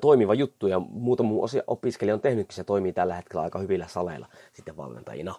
toimiva 0.00 0.34
juttu 0.34 0.66
ja 0.66 0.78
muutama 0.78 1.28
muu 1.28 1.46
opiskelija 1.66 2.14
on 2.14 2.20
tehnytkin, 2.20 2.56
se 2.56 2.64
toimii 2.64 2.92
tällä 2.92 3.14
hetkellä 3.14 3.42
aika 3.42 3.58
hyvillä 3.58 3.86
saleilla 3.88 4.28
sitten 4.52 4.76
valmentajina. 4.76 5.34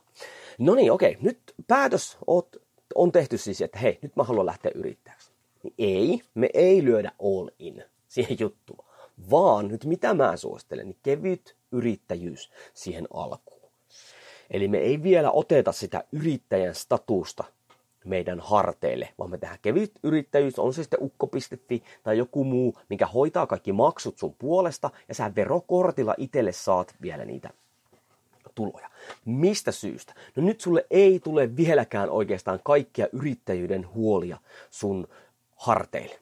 No 0.59 0.75
niin, 0.75 0.91
okei, 0.91 1.17
nyt 1.21 1.39
päätös 1.67 2.17
on 2.95 3.11
tehty 3.11 3.37
siis, 3.37 3.61
että 3.61 3.79
hei, 3.79 3.99
nyt 4.01 4.15
mä 4.15 4.23
haluan 4.23 4.45
lähteä 4.45 4.71
yrittäjäksi. 4.75 5.31
Niin 5.63 5.73
ei, 5.77 6.21
me 6.33 6.49
ei 6.53 6.83
lyödä 6.83 7.11
all 7.21 7.49
in 7.59 7.83
siihen 8.07 8.37
juttuun, 8.39 8.85
vaan 9.31 9.67
nyt 9.67 9.85
mitä 9.85 10.13
mä 10.13 10.37
suosittelen, 10.37 10.85
niin 10.85 10.99
kevyt 11.03 11.55
yrittäjyys 11.71 12.51
siihen 12.73 13.07
alkuun. 13.13 13.71
Eli 14.51 14.67
me 14.67 14.77
ei 14.77 15.03
vielä 15.03 15.31
oteta 15.31 15.71
sitä 15.71 16.03
yrittäjän 16.11 16.75
statusta 16.75 17.43
meidän 18.09 18.39
harteille, 18.39 19.09
vaan 19.17 19.29
me 19.29 19.37
tehdään 19.37 19.59
kevyt 19.61 19.91
yrittäjyys, 20.03 20.59
on 20.59 20.73
se 20.73 20.83
sitten 20.83 20.99
ukko.fi 21.01 21.83
tai 22.03 22.17
joku 22.17 22.43
muu, 22.43 22.77
mikä 22.89 23.05
hoitaa 23.05 23.47
kaikki 23.47 23.71
maksut 23.73 24.17
sun 24.17 24.35
puolesta 24.39 24.89
ja 25.07 25.15
sä 25.15 25.35
verokortilla 25.35 26.15
itselle 26.17 26.51
saat 26.51 26.95
vielä 27.01 27.25
niitä 27.25 27.49
tuloja. 28.55 28.89
Mistä 29.25 29.71
syystä? 29.71 30.13
No 30.35 30.43
nyt 30.43 30.61
sulle 30.61 30.85
ei 30.91 31.19
tule 31.19 31.55
vieläkään 31.55 32.09
oikeastaan 32.09 32.59
kaikkia 32.63 33.07
yrittäjyyden 33.11 33.93
huolia 33.93 34.37
sun 34.69 35.07
harteille, 35.55 36.19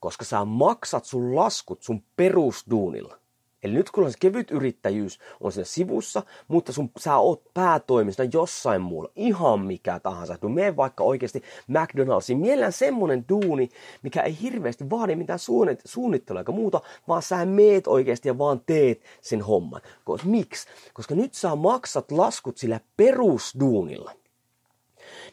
koska 0.00 0.24
sä 0.24 0.44
maksat 0.44 1.04
sun 1.04 1.36
laskut 1.36 1.82
sun 1.82 2.02
perusduunilla. 2.16 3.18
Eli 3.64 3.74
nyt 3.74 3.90
kun 3.90 4.12
se 4.12 4.18
kevyt 4.20 4.50
yrittäjyys 4.50 5.18
on 5.40 5.52
siinä 5.52 5.64
sivussa, 5.64 6.22
mutta 6.48 6.72
sun, 6.72 6.90
sä 6.98 7.16
oot 7.16 7.42
päätoimista 7.54 8.24
jossain 8.32 8.82
muulla, 8.82 9.10
ihan 9.16 9.60
mikä 9.60 10.00
tahansa. 10.00 10.38
No 10.42 10.48
mene 10.48 10.76
vaikka 10.76 11.04
oikeasti 11.04 11.42
McDonald'siin, 11.68 12.36
mielellään 12.36 12.72
semmonen 12.72 13.24
duuni, 13.28 13.68
mikä 14.02 14.22
ei 14.22 14.38
hirveästi 14.42 14.90
vaadi 14.90 15.16
mitään 15.16 15.38
suunnittelua 15.84 16.40
eikä 16.40 16.52
muuta, 16.52 16.80
vaan 17.08 17.22
sä 17.22 17.46
meet 17.46 17.86
oikeasti 17.86 18.28
ja 18.28 18.38
vaan 18.38 18.60
teet 18.66 19.02
sen 19.20 19.42
homman. 19.42 19.80
Miksi? 20.24 20.68
Koska 20.94 21.14
nyt 21.14 21.34
sä 21.34 21.56
maksat 21.56 22.12
laskut 22.12 22.58
sillä 22.58 22.80
perusduunilla 22.96 24.12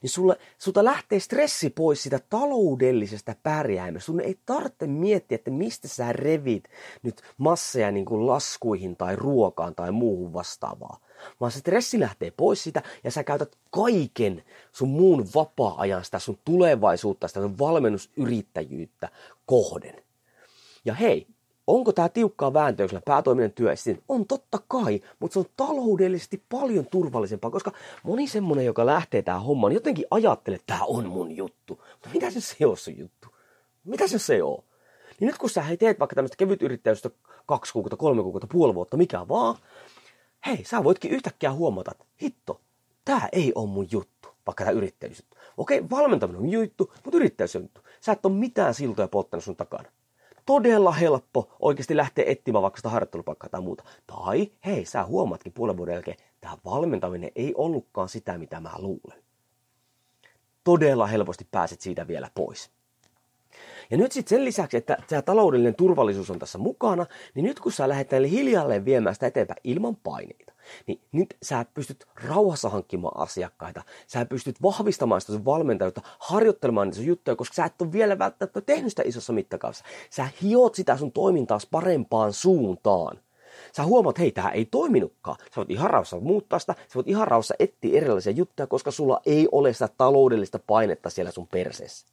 niin 0.01 0.09
sulle, 0.09 0.37
sulta 0.57 0.83
lähtee 0.83 1.19
stressi 1.19 1.69
pois 1.69 2.03
sitä 2.03 2.19
taloudellisesta 2.29 3.35
pärjäämisestä. 3.43 4.05
Sun 4.05 4.21
ei 4.21 4.39
tarvitse 4.45 4.87
miettiä, 4.87 5.35
että 5.35 5.51
mistä 5.51 5.87
sä 5.87 6.13
revit 6.13 6.63
nyt 7.03 7.21
masseja 7.37 7.91
niin 7.91 8.05
kuin 8.05 8.27
laskuihin 8.27 8.95
tai 8.95 9.15
ruokaan 9.15 9.75
tai 9.75 9.91
muuhun 9.91 10.33
vastaavaa. 10.33 10.99
Vaan 11.39 11.51
se 11.51 11.59
stressi 11.59 11.99
lähtee 11.99 12.31
pois 12.31 12.63
sitä 12.63 12.81
ja 13.03 13.11
sä 13.11 13.23
käytät 13.23 13.55
kaiken 13.69 14.43
sun 14.71 14.89
muun 14.89 15.27
vapaa-ajan 15.35 16.05
sitä 16.05 16.19
sun 16.19 16.39
tulevaisuutta, 16.45 17.27
sitä 17.27 17.41
sun 17.41 17.57
valmennusyrittäjyyttä 17.57 19.09
kohden. 19.45 20.03
Ja 20.85 20.93
hei, 20.93 21.27
Onko 21.71 21.91
tämä 21.91 22.09
tiukkaa 22.09 22.53
vääntöä, 22.53 22.83
jos 22.83 23.01
päätoiminen 23.05 23.51
työ 23.51 23.73
On 24.09 24.25
totta 24.25 24.59
kai, 24.67 25.01
mutta 25.19 25.33
se 25.33 25.39
on 25.39 25.45
taloudellisesti 25.57 26.43
paljon 26.49 26.85
turvallisempaa, 26.91 27.51
koska 27.51 27.71
moni 28.03 28.27
semmonen, 28.27 28.65
joka 28.65 28.85
lähtee 28.85 29.21
tähän 29.21 29.43
hommaan, 29.43 29.69
niin 29.69 29.75
jotenkin 29.75 30.05
ajattelee, 30.11 30.55
että 30.55 30.73
tämä 30.73 30.85
on 30.85 31.07
mun 31.07 31.37
juttu. 31.37 31.83
Mutta 31.91 32.09
mitä 32.13 32.31
se 32.31 32.41
se 32.41 32.65
on 32.65 32.77
se 32.77 32.91
juttu? 32.91 33.27
Mitä 33.83 34.07
se 34.07 34.19
se 34.19 34.43
on? 34.43 34.63
Niin 35.19 35.27
nyt 35.27 35.37
kun 35.37 35.49
sä 35.49 35.61
hei, 35.61 35.77
teet 35.77 35.99
vaikka 35.99 36.15
tämmöistä 36.15 36.37
kevyt 36.37 36.61
yrittäjyystä 36.61 37.09
kaksi 37.45 37.73
kuukautta, 37.73 37.97
kolme 37.97 38.23
kuukautta, 38.23 38.47
puoli 38.51 38.75
vuotta, 38.75 38.97
mikä 38.97 39.27
vaan, 39.27 39.55
hei, 40.45 40.63
sä 40.65 40.83
voitkin 40.83 41.11
yhtäkkiä 41.11 41.51
huomata, 41.53 41.91
että 41.91 42.05
hitto, 42.21 42.61
tämä 43.05 43.29
ei 43.31 43.51
ole 43.55 43.69
mun 43.69 43.87
juttu, 43.91 44.29
vaikka 44.47 44.63
tämä 44.63 44.77
yrittäjyys. 44.77 45.23
Okei, 45.57 45.89
valmentaminen 45.89 46.41
on 46.41 46.49
juttu, 46.49 46.93
mutta 47.03 47.17
yrittäjyys 47.17 47.55
on 47.55 47.61
juttu. 47.61 47.81
Sä 48.01 48.11
et 48.11 48.25
ole 48.25 48.33
mitään 48.33 48.73
siltoja 48.73 49.07
polttanut 49.07 49.43
sun 49.43 49.55
takana 49.55 49.89
todella 50.45 50.91
helppo 50.91 51.49
oikeasti 51.59 51.97
lähteä 51.97 52.25
etsimään 52.27 52.61
vaikka 52.61 52.77
sitä 52.77 52.89
harjoittelupaikkaa 52.89 53.49
tai 53.49 53.61
muuta. 53.61 53.83
Tai 54.07 54.51
hei, 54.65 54.85
sä 54.85 55.05
huomaatkin 55.05 55.53
puolen 55.53 55.77
vuoden 55.77 55.93
jälkeen, 55.93 56.17
tämä 56.41 56.57
valmentaminen 56.65 57.31
ei 57.35 57.53
ollutkaan 57.55 58.09
sitä, 58.09 58.37
mitä 58.37 58.59
mä 58.59 58.71
luulen. 58.77 59.23
Todella 60.63 61.07
helposti 61.07 61.47
pääset 61.51 61.81
siitä 61.81 62.07
vielä 62.07 62.31
pois. 62.35 62.71
Ja 63.91 63.97
nyt 63.97 64.11
sitten 64.11 64.37
sen 64.37 64.45
lisäksi, 64.45 64.77
että 64.77 64.97
tämä 65.07 65.21
taloudellinen 65.21 65.75
turvallisuus 65.75 66.31
on 66.31 66.39
tässä 66.39 66.57
mukana, 66.57 67.05
niin 67.35 67.45
nyt 67.45 67.59
kun 67.59 67.71
sä 67.71 67.89
lähdet 67.89 68.11
hiljalleen 68.29 68.85
viemään 68.85 69.15
sitä 69.15 69.27
eteenpäin 69.27 69.61
ilman 69.63 69.95
paineita, 69.95 70.50
niin 70.87 71.01
nyt 71.11 71.37
sä 71.43 71.65
pystyt 71.73 72.05
rauhassa 72.27 72.69
hankkimaan 72.69 73.21
asiakkaita, 73.21 73.83
sä 74.07 74.25
pystyt 74.25 74.61
vahvistamaan 74.61 75.21
sitä 75.21 75.33
sun 75.33 75.45
valmentajuutta, 75.45 76.01
harjoittelemaan 76.19 76.87
niitä 76.87 76.95
sun 76.95 77.05
juttuja, 77.05 77.35
koska 77.35 77.53
sä 77.53 77.65
et 77.65 77.81
ole 77.81 77.91
vielä 77.91 78.19
välttämättä 78.19 78.61
tehnyt 78.61 78.89
sitä 78.89 79.03
isossa 79.05 79.33
mittakaavassa. 79.33 79.85
Sä 80.09 80.27
hiot 80.41 80.75
sitä 80.75 80.97
sun 80.97 81.11
toimintaa 81.11 81.59
parempaan 81.71 82.33
suuntaan. 82.33 83.19
Sä 83.73 83.83
huomaat, 83.83 84.19
hei, 84.19 84.31
tämä 84.31 84.49
ei 84.49 84.65
toiminutkaan. 84.65 85.37
Sä 85.39 85.55
voit 85.55 85.71
ihan 85.71 85.89
rauhassa 85.89 86.19
muuttaa 86.19 86.59
sitä, 86.59 86.73
sä 86.73 86.95
voit 86.95 87.07
ihan 87.07 87.27
rauhassa 87.27 87.55
etsiä 87.59 87.97
erilaisia 87.97 88.33
juttuja, 88.33 88.67
koska 88.67 88.91
sulla 88.91 89.21
ei 89.25 89.47
ole 89.51 89.73
sitä 89.73 89.89
taloudellista 89.97 90.59
painetta 90.67 91.09
siellä 91.09 91.31
sun 91.31 91.47
perseessä. 91.47 92.07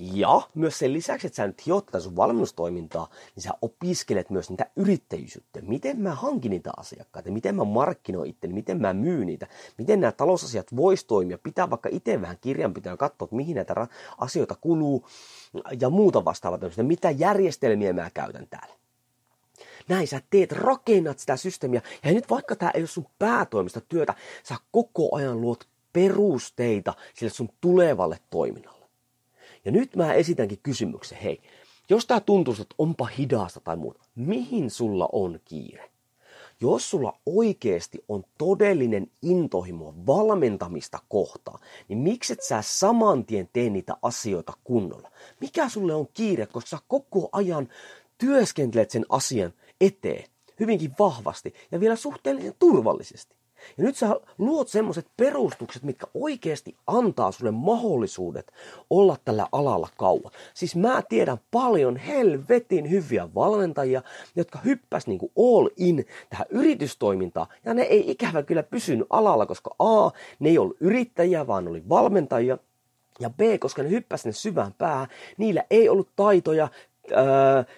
Ja 0.00 0.42
myös 0.54 0.78
sen 0.78 0.92
lisäksi, 0.92 1.26
että 1.26 1.36
sä 1.36 1.46
nyt 1.46 1.66
hiot 1.66 1.86
tätä 1.86 2.00
sun 2.00 2.16
valmennustoimintaa, 2.16 3.10
niin 3.36 3.42
sä 3.42 3.50
opiskelet 3.62 4.30
myös 4.30 4.50
niitä 4.50 4.70
yrittäjyysjuttuja. 4.76 5.64
Miten 5.64 6.00
mä 6.00 6.14
hankin 6.14 6.50
niitä 6.50 6.70
asiakkaita, 6.76 7.30
miten 7.30 7.54
mä 7.54 7.64
markkinoin 7.64 8.30
itteni, 8.30 8.54
miten 8.54 8.80
mä 8.80 8.92
myyn 8.92 9.26
niitä, 9.26 9.46
miten 9.78 10.00
nämä 10.00 10.12
talousasiat 10.12 10.76
vois 10.76 11.04
toimia. 11.04 11.38
Pitää 11.38 11.70
vaikka 11.70 11.88
itse 11.92 12.20
vähän 12.20 12.38
kirjanpitoa 12.40 12.92
ja 12.92 12.96
katsoa, 12.96 13.26
että 13.26 13.36
mihin 13.36 13.54
näitä 13.54 13.86
asioita 14.18 14.54
kuluu 14.60 15.06
ja 15.80 15.90
muuta 15.90 16.24
vastaavaa 16.24 16.58
tämmöistä. 16.58 16.82
Mitä 16.82 17.10
järjestelmiä 17.10 17.92
mä 17.92 18.10
käytän 18.14 18.46
täällä. 18.50 18.74
Näin 19.88 20.08
sä 20.08 20.20
teet, 20.30 20.52
rakennat 20.52 21.18
sitä 21.18 21.36
systeemiä. 21.36 21.82
Ja 22.04 22.12
nyt 22.12 22.30
vaikka 22.30 22.56
tämä 22.56 22.70
ei 22.70 22.80
ole 22.80 22.86
sun 22.86 23.06
päätoimista 23.18 23.80
työtä, 23.80 24.14
sä 24.42 24.54
koko 24.72 25.16
ajan 25.16 25.40
luot 25.40 25.64
perusteita 25.92 26.94
sille 27.14 27.32
sun 27.32 27.48
tulevalle 27.60 28.18
toiminnalle. 28.30 28.77
Ja 29.64 29.72
nyt 29.72 29.96
mä 29.96 30.12
esitänkin 30.12 30.58
kysymyksen, 30.62 31.18
hei, 31.18 31.40
jos 31.90 32.06
tää 32.06 32.20
tuntuu, 32.20 32.54
että 32.60 32.74
onpa 32.78 33.06
hidasta 33.06 33.60
tai 33.60 33.76
muuta, 33.76 34.00
mihin 34.14 34.70
sulla 34.70 35.08
on 35.12 35.40
kiire? 35.44 35.90
Jos 36.60 36.90
sulla 36.90 37.18
oikeasti 37.26 38.04
on 38.08 38.24
todellinen 38.38 39.10
intohimo 39.22 39.94
valmentamista 40.06 40.98
kohtaan, 41.08 41.60
niin 41.88 41.98
miksi 41.98 42.32
et 42.32 42.42
sä 42.42 42.62
saman 42.62 43.24
tien 43.24 43.48
tee 43.52 43.70
niitä 43.70 43.96
asioita 44.02 44.52
kunnolla? 44.64 45.10
Mikä 45.40 45.68
sulle 45.68 45.94
on 45.94 46.08
kiire, 46.14 46.46
koska 46.46 46.68
sä 46.68 46.78
koko 46.88 47.28
ajan 47.32 47.68
työskentelet 48.18 48.90
sen 48.90 49.06
asian 49.08 49.52
eteen 49.80 50.24
hyvinkin 50.60 50.94
vahvasti 50.98 51.54
ja 51.72 51.80
vielä 51.80 51.96
suhteellisen 51.96 52.54
turvallisesti. 52.58 53.37
Ja 53.78 53.84
nyt 53.84 53.96
sä 53.96 54.20
luot 54.38 54.68
semmoset 54.68 55.06
perustukset, 55.16 55.82
mitkä 55.82 56.06
oikeasti 56.14 56.76
antaa 56.86 57.32
sulle 57.32 57.50
mahdollisuudet 57.50 58.52
olla 58.90 59.16
tällä 59.24 59.46
alalla 59.52 59.88
kauan. 59.98 60.32
Siis 60.54 60.76
mä 60.76 61.02
tiedän 61.08 61.38
paljon 61.50 61.96
helvetin 61.96 62.90
hyviä 62.90 63.28
valmentajia, 63.34 64.02
jotka 64.36 64.58
hyppäs 64.64 65.06
niinku 65.06 65.32
all 65.38 65.68
in 65.76 66.06
tähän 66.30 66.46
yritystoimintaan. 66.50 67.46
Ja 67.64 67.74
ne 67.74 67.82
ei 67.82 68.10
ikävä 68.10 68.42
kyllä 68.42 68.62
pysynyt 68.62 69.06
alalla, 69.10 69.46
koska 69.46 69.70
A, 69.78 70.10
ne 70.38 70.48
ei 70.48 70.58
ollut 70.58 70.76
yrittäjiä, 70.80 71.46
vaan 71.46 71.68
oli 71.68 71.82
valmentajia. 71.88 72.58
Ja 73.20 73.30
B, 73.30 73.40
koska 73.60 73.82
ne 73.82 73.90
hyppäsi 73.90 74.22
sinne 74.22 74.32
syvään 74.32 74.74
päähän, 74.78 75.08
niillä 75.38 75.64
ei 75.70 75.88
ollut 75.88 76.08
taitoja 76.16 76.68
öö, 77.12 77.18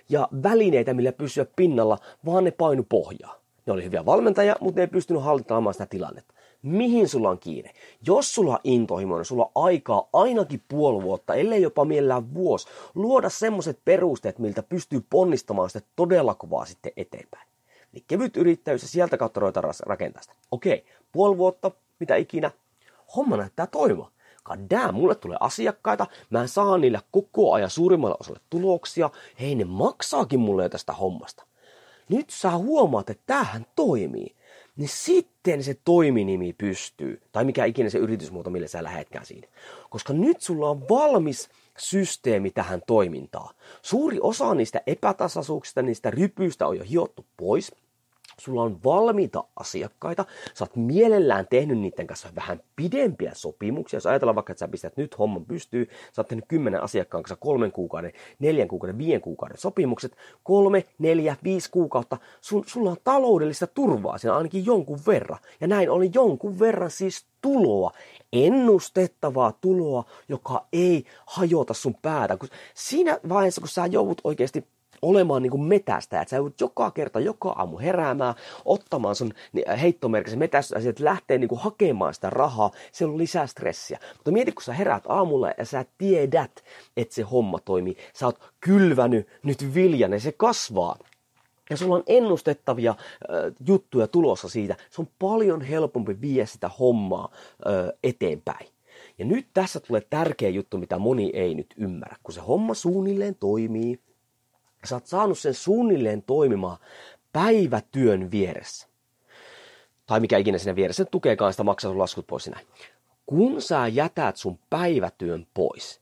ja 0.08 0.28
välineitä, 0.42 0.94
millä 0.94 1.12
pysyä 1.12 1.46
pinnalla, 1.56 1.98
vaan 2.26 2.44
ne 2.44 2.50
painu 2.50 2.86
pohjaa. 2.88 3.39
Ne 3.66 3.72
oli 3.72 3.84
hyviä 3.84 4.06
valmentajia, 4.06 4.56
mutta 4.60 4.78
ne 4.78 4.82
ei 4.82 4.88
pystynyt 4.88 5.22
hallitsemaan 5.22 5.74
sitä 5.74 5.86
tilannetta. 5.86 6.34
Mihin 6.62 7.08
sulla 7.08 7.30
on 7.30 7.38
kiire? 7.38 7.70
Jos 8.06 8.34
sulla 8.34 8.52
on 8.52 8.58
intohimoinen, 8.64 9.24
sulla 9.24 9.50
on 9.54 9.64
aikaa 9.64 10.08
ainakin 10.12 10.62
puoli 10.68 11.02
vuotta, 11.02 11.34
ellei 11.34 11.62
jopa 11.62 11.84
mielellään 11.84 12.34
vuosi, 12.34 12.68
luoda 12.94 13.28
semmoiset 13.28 13.78
perusteet, 13.84 14.38
miltä 14.38 14.62
pystyy 14.62 15.06
ponnistamaan 15.10 15.70
sitä 15.70 15.86
todella 15.96 16.34
kovaa 16.34 16.64
sitten 16.64 16.92
eteenpäin. 16.96 17.48
Eli 17.94 18.04
kevyt 18.06 18.36
yrittäjyys 18.36 18.82
ja 18.82 18.88
sieltä 18.88 19.16
kautta 19.16 19.40
ruvetaan 19.40 19.74
rakentaa 19.86 20.22
sitä. 20.22 20.34
Okei, 20.50 20.84
puoli 21.12 21.38
vuotta, 21.38 21.70
mitä 22.00 22.16
ikinä, 22.16 22.50
homma 23.16 23.36
näyttää. 23.36 23.66
God 24.44 24.58
damn, 24.70 24.94
mulle 24.94 25.14
tulee 25.14 25.36
asiakkaita, 25.40 26.06
mä 26.30 26.46
saan 26.46 26.80
niillä 26.80 27.00
koko 27.10 27.52
ajan 27.52 27.70
suurimmalle 27.70 28.16
osalle 28.20 28.40
tuloksia, 28.50 29.10
hei 29.40 29.54
ne 29.54 29.64
maksaakin 29.64 30.40
mulle 30.40 30.62
jo 30.62 30.68
tästä 30.68 30.92
hommasta 30.92 31.44
nyt 32.10 32.30
sä 32.30 32.50
huomaat, 32.50 33.10
että 33.10 33.22
tämähän 33.26 33.66
toimii, 33.76 34.36
niin 34.76 34.88
sitten 34.88 35.64
se 35.64 35.76
toiminimi 35.84 36.52
pystyy, 36.52 37.22
tai 37.32 37.44
mikä 37.44 37.64
ikinä 37.64 37.90
se 37.90 37.98
yritysmuoto, 37.98 38.50
millä 38.50 38.68
sä 38.68 38.84
lähetkään 38.84 39.26
siinä. 39.26 39.48
Koska 39.90 40.12
nyt 40.12 40.40
sulla 40.40 40.70
on 40.70 40.88
valmis 40.88 41.48
systeemi 41.78 42.50
tähän 42.50 42.82
toimintaan. 42.86 43.54
Suuri 43.82 44.18
osa 44.20 44.54
niistä 44.54 44.80
epätasaisuuksista, 44.86 45.82
niistä 45.82 46.10
rypyistä 46.10 46.66
on 46.66 46.76
jo 46.76 46.84
hiottu 46.84 47.26
pois 47.36 47.72
sulla 48.38 48.62
on 48.62 48.78
valmiita 48.84 49.44
asiakkaita, 49.56 50.24
sä 50.54 50.64
oot 50.64 50.76
mielellään 50.76 51.46
tehnyt 51.50 51.78
niiden 51.78 52.06
kanssa 52.06 52.28
vähän 52.36 52.60
pidempiä 52.76 53.30
sopimuksia. 53.34 53.96
Jos 53.96 54.06
ajatellaan 54.06 54.34
vaikka, 54.34 54.52
että 54.52 54.58
sä 54.58 54.68
pistät 54.68 54.96
nyt 54.96 55.18
homman 55.18 55.44
pystyy, 55.44 55.88
sä 56.12 56.20
oot 56.20 56.28
tehnyt 56.28 56.44
kymmenen 56.48 56.82
asiakkaan 56.82 57.22
kanssa 57.22 57.36
kolmen 57.36 57.72
kuukauden, 57.72 58.12
neljän 58.38 58.68
kuukauden, 58.68 58.98
viiden 58.98 59.20
kuukauden 59.20 59.58
sopimukset, 59.58 60.16
kolme, 60.42 60.84
neljä, 60.98 61.36
viisi 61.44 61.70
kuukautta, 61.70 62.16
sun, 62.40 62.64
sulla 62.66 62.90
on 62.90 62.96
taloudellista 63.04 63.66
turvaa 63.66 64.18
siinä 64.18 64.36
ainakin 64.36 64.66
jonkun 64.66 65.00
verran. 65.06 65.38
Ja 65.60 65.66
näin 65.66 65.90
oli 65.90 66.10
jonkun 66.14 66.58
verran 66.58 66.90
siis 66.90 67.26
tuloa, 67.40 67.92
ennustettavaa 68.32 69.52
tuloa, 69.60 70.04
joka 70.28 70.66
ei 70.72 71.04
hajota 71.26 71.74
sun 71.74 71.94
päätä. 72.02 72.36
Kun 72.36 72.48
siinä 72.74 73.18
vaiheessa, 73.28 73.60
kun 73.60 73.68
sä 73.68 73.86
joudut 73.86 74.20
oikeasti 74.24 74.64
olemaan 75.02 75.42
niin 75.42 75.50
kuin 75.50 75.62
metästä, 75.62 76.20
että 76.20 76.30
sä 76.30 76.36
joudut 76.36 76.60
joka 76.60 76.90
kerta, 76.90 77.20
joka 77.20 77.50
aamu 77.50 77.78
heräämään, 77.78 78.34
ottamaan 78.64 79.14
sun 79.14 79.32
heittomerkisen 79.80 80.38
metästä, 80.38 80.78
että 80.88 81.04
lähtee 81.04 81.38
niin 81.38 81.48
kuin 81.48 81.60
hakemaan 81.60 82.14
sitä 82.14 82.30
rahaa, 82.30 82.70
se 82.92 83.04
on 83.04 83.18
lisää 83.18 83.46
stressiä. 83.46 83.98
Mutta 84.16 84.30
mieti, 84.30 84.52
kun 84.52 84.62
sä 84.62 84.72
heräät 84.72 85.04
aamulla 85.08 85.50
ja 85.58 85.64
sä 85.64 85.84
tiedät, 85.98 86.64
että 86.96 87.14
se 87.14 87.22
homma 87.22 87.58
toimii, 87.58 87.96
sä 88.14 88.26
oot 88.26 88.38
kylvänyt 88.60 89.28
nyt 89.42 89.74
viljan 89.74 90.12
ja 90.12 90.20
se 90.20 90.32
kasvaa. 90.32 90.96
Ja 91.70 91.76
sulla 91.76 91.94
on 91.94 92.02
ennustettavia 92.06 92.90
äh, 92.90 92.96
juttuja 93.66 94.06
tulossa 94.06 94.48
siitä. 94.48 94.76
Se 94.90 95.00
on 95.00 95.08
paljon 95.18 95.60
helpompi 95.60 96.20
vie 96.20 96.46
sitä 96.46 96.70
hommaa 96.78 97.28
äh, 97.66 97.98
eteenpäin. 98.04 98.68
Ja 99.18 99.24
nyt 99.24 99.46
tässä 99.54 99.80
tulee 99.80 100.02
tärkeä 100.10 100.48
juttu, 100.48 100.78
mitä 100.78 100.98
moni 100.98 101.30
ei 101.34 101.54
nyt 101.54 101.74
ymmärrä. 101.76 102.16
Kun 102.22 102.34
se 102.34 102.40
homma 102.40 102.74
suunnilleen 102.74 103.34
toimii, 103.34 104.00
sä 104.84 104.96
oot 104.96 105.06
saanut 105.06 105.38
sen 105.38 105.54
suunnilleen 105.54 106.22
toimimaan 106.22 106.78
päivätyön 107.32 108.30
vieressä. 108.30 108.88
Tai 110.06 110.20
mikä 110.20 110.38
ikinä 110.38 110.58
siinä 110.58 110.76
vieressä 110.76 111.04
tukeekaan 111.04 111.52
sitä 111.52 111.62
maksaa 111.62 111.90
sun 111.90 111.98
laskut 111.98 112.26
pois 112.26 112.48
näin. 112.48 112.66
Kun 113.26 113.62
sä 113.62 113.86
jätät 113.86 114.36
sun 114.36 114.58
päivätyön 114.70 115.46
pois, 115.54 116.00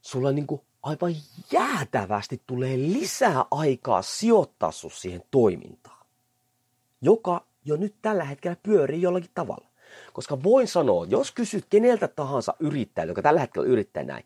sulla 0.00 0.32
niin 0.32 0.46
kuin 0.46 0.60
aivan 0.82 1.14
jäätävästi 1.52 2.42
tulee 2.46 2.76
lisää 2.76 3.44
aikaa 3.50 4.02
sijoittaa 4.02 4.72
sun 4.72 4.90
siihen 4.90 5.22
toimintaan, 5.30 6.06
joka 7.00 7.46
jo 7.64 7.76
nyt 7.76 7.94
tällä 8.02 8.24
hetkellä 8.24 8.56
pyörii 8.62 9.02
jollakin 9.02 9.30
tavalla. 9.34 9.66
Koska 10.12 10.42
voin 10.42 10.68
sanoa, 10.68 11.06
jos 11.08 11.30
kysyt 11.32 11.66
keneltä 11.70 12.08
tahansa 12.08 12.54
yrittäjältä, 12.60 13.10
joka 13.10 13.22
tällä 13.22 13.40
hetkellä 13.40 13.68
yrittää 13.68 14.04
näin, 14.04 14.24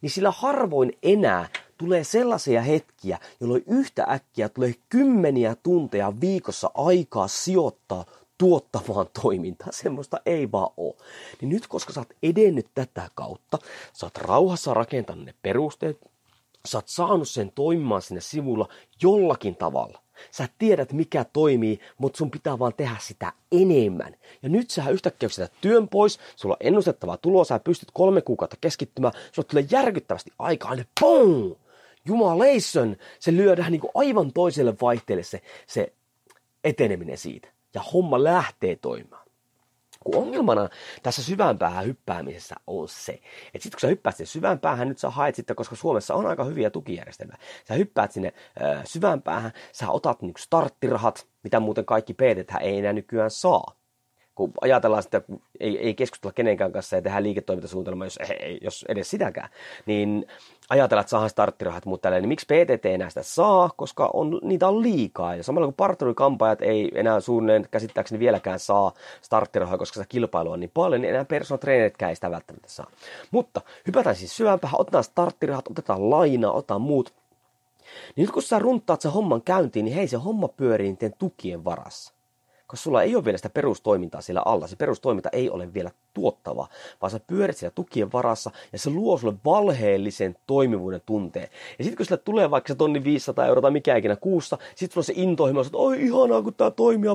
niin 0.00 0.10
sillä 0.10 0.30
harvoin 0.30 0.92
enää 1.02 1.48
tulee 1.78 2.04
sellaisia 2.04 2.62
hetkiä, 2.62 3.18
jolloin 3.40 3.64
yhtä 3.66 4.06
äkkiä 4.10 4.48
tulee 4.48 4.74
kymmeniä 4.88 5.56
tunteja 5.62 6.12
viikossa 6.20 6.70
aikaa 6.74 7.28
sijoittaa 7.28 8.04
tuottavaan 8.38 9.06
toimintaan. 9.22 9.72
Semmoista 9.72 10.20
ei 10.26 10.52
vaan 10.52 10.70
ole. 10.76 10.94
Niin 11.40 11.48
nyt, 11.48 11.66
koska 11.66 11.92
sä 11.92 12.00
oot 12.00 12.14
edennyt 12.22 12.66
tätä 12.74 13.08
kautta, 13.14 13.58
sä 13.92 14.06
oot 14.06 14.18
rauhassa 14.18 14.74
rakentanut 14.74 15.24
ne 15.24 15.34
perusteet, 15.42 15.98
sä 16.66 16.78
oot 16.78 16.88
saanut 16.88 17.28
sen 17.28 17.52
toimimaan 17.54 18.02
sinne 18.02 18.20
sivulla 18.20 18.68
jollakin 19.02 19.56
tavalla. 19.56 20.00
Sä 20.30 20.48
tiedät, 20.58 20.92
mikä 20.92 21.24
toimii, 21.24 21.80
mutta 21.98 22.16
sun 22.16 22.30
pitää 22.30 22.58
vaan 22.58 22.74
tehdä 22.76 22.96
sitä 23.00 23.32
enemmän. 23.52 24.16
Ja 24.42 24.48
nyt 24.48 24.70
sä 24.70 24.90
yhtäkkiä 24.90 25.28
sitä 25.28 25.48
työn 25.60 25.88
pois, 25.88 26.18
sulla 26.36 26.54
on 26.54 26.66
ennustettavaa 26.66 27.16
tuloa, 27.16 27.44
sä 27.44 27.58
pystyt 27.58 27.88
kolme 27.92 28.22
kuukautta 28.22 28.56
keskittymään, 28.60 29.12
sulla 29.32 29.48
tulee 29.48 29.66
järkyttävästi 29.70 30.32
aikaa, 30.38 30.74
niin 30.74 30.86
boom! 31.00 31.54
Jumaleison, 32.04 32.96
se 33.18 33.32
lyödään 33.32 33.72
niin 33.72 33.82
aivan 33.94 34.32
toiselle 34.32 34.74
vaihteelle 34.82 35.22
se, 35.22 35.42
se 35.66 35.92
eteneminen 36.64 37.18
siitä. 37.18 37.48
Ja 37.74 37.82
homma 37.92 38.24
lähtee 38.24 38.76
toimimaan. 38.76 39.28
Kun 40.04 40.14
ongelmana 40.22 40.68
tässä 41.02 41.22
syvään 41.22 41.58
päähän 41.58 41.86
hyppäämisessä 41.86 42.54
on 42.66 42.88
se, 42.88 43.12
että 43.12 43.62
sitten 43.62 43.72
kun 43.72 43.80
sä 43.80 43.86
hyppäät 43.86 44.16
sinne 44.16 44.26
syvään 44.26 44.58
päähän, 44.58 44.88
nyt 44.88 44.98
sä 44.98 45.10
haet 45.10 45.34
sitten, 45.34 45.56
koska 45.56 45.76
Suomessa 45.76 46.14
on 46.14 46.26
aika 46.26 46.44
hyviä 46.44 46.70
tukijärjestelmiä. 46.70 47.36
Sä 47.68 47.74
hyppäät 47.74 48.12
sinne 48.12 48.32
äh, 48.62 48.84
syvään 48.84 49.22
päähän, 49.22 49.52
sä 49.72 49.90
otat 49.90 50.22
niin 50.22 50.32
starttirahat, 50.38 51.26
mitä 51.42 51.60
muuten 51.60 51.84
kaikki 51.84 52.14
PT 52.14 52.54
ei 52.60 52.78
enää 52.78 52.92
nykyään 52.92 53.30
saa 53.30 53.77
kun 54.38 54.52
ajatellaan 54.60 55.02
sitä, 55.02 55.20
kun 55.20 55.42
ei, 55.60 55.78
ei 55.78 55.94
keskustella 55.94 56.32
kenenkään 56.32 56.72
kanssa 56.72 56.96
ja 56.96 57.02
tehdä 57.02 57.22
liiketoimintasuunnitelma, 57.22 58.04
jos, 58.04 58.18
ei, 58.40 58.58
jos 58.62 58.84
edes 58.88 59.10
sitäkään, 59.10 59.48
niin 59.86 60.26
ajatellaan, 60.70 61.00
että 61.00 61.10
saadaan 61.10 61.30
starttirahat, 61.30 61.86
mutta 61.86 62.02
tälleen, 62.02 62.22
niin 62.22 62.28
miksi 62.28 62.46
PTT 62.46 62.86
enää 62.86 63.08
sitä 63.08 63.22
saa, 63.22 63.70
koska 63.76 64.10
on, 64.12 64.40
niitä 64.42 64.68
on 64.68 64.82
liikaa. 64.82 65.34
Ja 65.36 65.42
samalla 65.42 65.66
kun 65.66 65.74
parturikampaajat 65.74 66.62
ei 66.62 66.90
enää 66.94 67.20
suunnilleen 67.20 67.68
käsittääkseni 67.70 68.18
vieläkään 68.18 68.58
saa 68.58 68.92
starttirahaa, 69.22 69.78
koska 69.78 69.94
sitä 69.94 70.06
kilpailua 70.08 70.52
on 70.52 70.60
niin 70.60 70.70
paljon, 70.74 71.00
niin 71.00 71.10
enää 71.10 71.24
personal 71.24 71.58
trainerit 71.58 72.02
ei 72.02 72.14
sitä 72.14 72.30
välttämättä 72.30 72.68
saa. 72.68 72.90
Mutta 73.30 73.60
hypätään 73.86 74.16
siis 74.16 74.36
syvämpään, 74.36 74.74
otetaan 74.78 75.04
starttirahat, 75.04 75.68
otetaan 75.70 76.10
lainaa, 76.10 76.52
otetaan 76.52 76.80
muut. 76.80 77.14
Niin 78.16 78.24
nyt 78.24 78.30
kun 78.30 78.42
sä 78.42 78.58
runtaat 78.58 79.00
sen 79.00 79.12
homman 79.12 79.42
käyntiin, 79.42 79.84
niin 79.84 79.96
hei 79.96 80.08
se 80.08 80.16
homma 80.16 80.48
pyörii 80.48 80.92
niiden 80.92 81.14
tukien 81.18 81.64
varassa 81.64 82.17
koska 82.68 82.82
sulla 82.82 83.02
ei 83.02 83.16
ole 83.16 83.24
vielä 83.24 83.38
sitä 83.38 83.50
perustoimintaa 83.50 84.20
siellä 84.20 84.42
alla. 84.44 84.66
Se 84.66 84.76
perustoiminta 84.76 85.28
ei 85.32 85.50
ole 85.50 85.74
vielä 85.74 85.90
tuottava, 86.14 86.68
vaan 87.02 87.10
sä 87.10 87.20
pyörit 87.26 87.56
siellä 87.56 87.74
tukien 87.74 88.12
varassa 88.12 88.50
ja 88.72 88.78
se 88.78 88.90
luo 88.90 89.18
sulle 89.18 89.34
valheellisen 89.44 90.36
toimivuuden 90.46 91.00
tunteen. 91.06 91.48
Ja 91.78 91.84
sitten 91.84 91.96
kun 91.96 92.06
sille 92.06 92.22
tulee 92.24 92.50
vaikka 92.50 92.68
se 92.68 92.74
tonni 92.74 93.04
500 93.04 93.46
euroa 93.46 93.62
tai 93.62 93.70
mikä 93.70 93.96
ikinä 93.96 94.16
kuussa, 94.16 94.58
sitten 94.74 94.94
sulla 94.94 95.00
on 95.00 95.04
se 95.04 95.12
intohimo, 95.16 95.60
että 95.60 95.78
oi 95.78 96.02
ihanaa 96.02 96.42
kun 96.42 96.54
tää 96.54 96.70
toimii, 96.70 97.10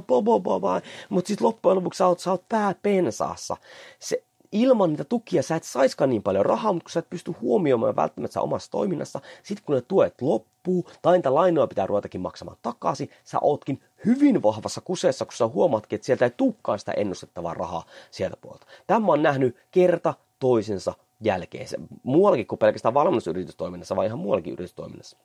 mutta 1.10 1.28
sitten 1.28 1.48
loppujen 1.48 1.76
lopuksi 1.76 1.98
sä 1.98 2.08
oot, 2.08 2.20
sä 2.20 2.32
oot 2.32 2.44
pää 2.50 2.76
pensaassa. 2.82 3.58
Se, 4.00 4.24
ilman 4.54 4.90
niitä 4.90 5.04
tukia 5.04 5.44
sä 5.44 5.56
et 5.56 5.64
saiskaan 5.64 6.10
niin 6.10 6.24
paljon 6.24 6.46
rahaa, 6.46 6.74
mutta 6.74 6.84
kun 6.84 6.92
sä 6.92 7.00
et 7.00 7.10
pysty 7.10 7.32
huomioimaan 7.42 7.96
välttämättä 7.96 8.42
omassa 8.42 8.72
toiminnassa, 8.72 9.20
sitten 9.44 9.66
kun 9.66 9.76
ne 9.76 9.82
tuet 9.82 10.22
loppuu, 10.22 10.90
tai 11.02 11.18
niitä 11.18 11.36
lainoja 11.36 11.68
pitää 11.68 11.88
ruvetakin 11.88 12.22
maksamaan 12.22 12.58
takaisin, 12.62 13.10
sä 13.24 13.38
ootkin 13.42 13.82
hyvin 14.06 14.44
vahvassa 14.44 14.82
kuseessa, 14.82 15.26
kun 15.26 15.34
sä 15.34 15.48
huomaatkin, 15.48 15.96
että 15.98 16.06
sieltä 16.06 16.26
ei 16.26 16.32
tukkaan 16.38 16.80
sitä 16.80 16.92
ennustettavaa 16.92 17.54
rahaa 17.54 17.86
sieltä 18.12 18.38
puolta. 18.38 18.68
Tämä 18.88 19.14
on 19.14 19.24
nähnyt 19.24 19.58
kerta 19.72 20.14
toisensa 20.40 20.94
jälkeen. 21.22 21.68
Muuallakin 22.04 22.48
kuin 22.48 22.60
pelkästään 22.60 22.94
valmennusyritystoiminnassa, 22.94 23.96
vaan 23.96 24.08
ihan 24.08 24.20
muuallakin 24.20 24.54
yritystoiminnassa. 24.54 25.18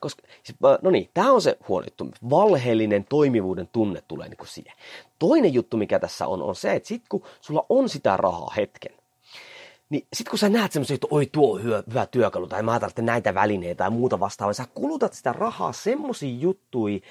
Koska, 0.00 0.22
siis, 0.42 0.58
no 0.82 0.90
niin, 0.90 1.10
tämä 1.14 1.32
on 1.32 1.42
se 1.42 1.58
huono 1.68 1.86
juttu. 1.86 2.08
Valheellinen 2.30 3.04
toimivuuden 3.04 3.68
tunne 3.72 4.02
tulee 4.08 4.28
niin 4.28 4.36
kuin 4.36 4.48
siihen. 4.48 4.72
Toinen 5.18 5.54
juttu, 5.54 5.76
mikä 5.76 5.98
tässä 5.98 6.26
on, 6.26 6.42
on 6.42 6.54
se, 6.54 6.72
että 6.72 6.88
sit 6.88 7.02
kun 7.08 7.22
sulla 7.40 7.66
on 7.68 7.88
sitä 7.88 8.16
rahaa 8.16 8.52
hetken, 8.56 8.92
niin 9.90 10.06
sit 10.12 10.28
kun 10.28 10.38
sä 10.38 10.48
näet 10.48 10.72
semmoisen, 10.72 10.94
että 10.94 11.06
oi 11.10 11.26
tuo 11.26 11.54
on 11.54 11.62
hyvä, 11.62 11.82
hyvä 11.88 12.06
työkalu, 12.06 12.46
tai 12.46 12.62
mä 12.62 12.80
tarvitsen 12.80 13.06
näitä 13.06 13.34
välineitä 13.34 13.78
tai 13.78 13.90
muuta 13.90 14.20
vastaavaa, 14.20 14.52
sä 14.52 14.66
kulutat 14.74 15.12
sitä 15.12 15.32
rahaa 15.32 15.72
semmoisiin 15.72 16.40
juttuihin, 16.40 17.02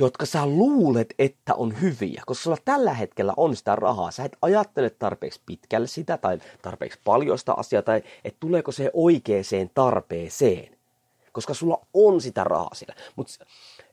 jotka 0.00 0.26
sä 0.26 0.46
luulet, 0.46 1.14
että 1.18 1.54
on 1.54 1.80
hyviä, 1.80 2.22
koska 2.26 2.42
sulla 2.42 2.56
tällä 2.64 2.94
hetkellä 2.94 3.34
on 3.36 3.56
sitä 3.56 3.76
rahaa. 3.76 4.10
Sä 4.10 4.24
et 4.24 4.36
ajattele 4.42 4.90
tarpeeksi 4.90 5.40
pitkälle 5.46 5.86
sitä 5.86 6.18
tai 6.18 6.38
tarpeeksi 6.62 6.98
paljon 7.04 7.38
sitä 7.38 7.52
asiaa 7.52 7.82
tai 7.82 8.02
että 8.24 8.40
tuleeko 8.40 8.72
se 8.72 8.90
oikeaan 8.92 9.70
tarpeeseen, 9.74 10.76
koska 11.32 11.54
sulla 11.54 11.86
on 11.94 12.20
sitä 12.20 12.44
rahaa 12.44 12.74
siellä. 12.74 12.94
Mut, 13.16 13.28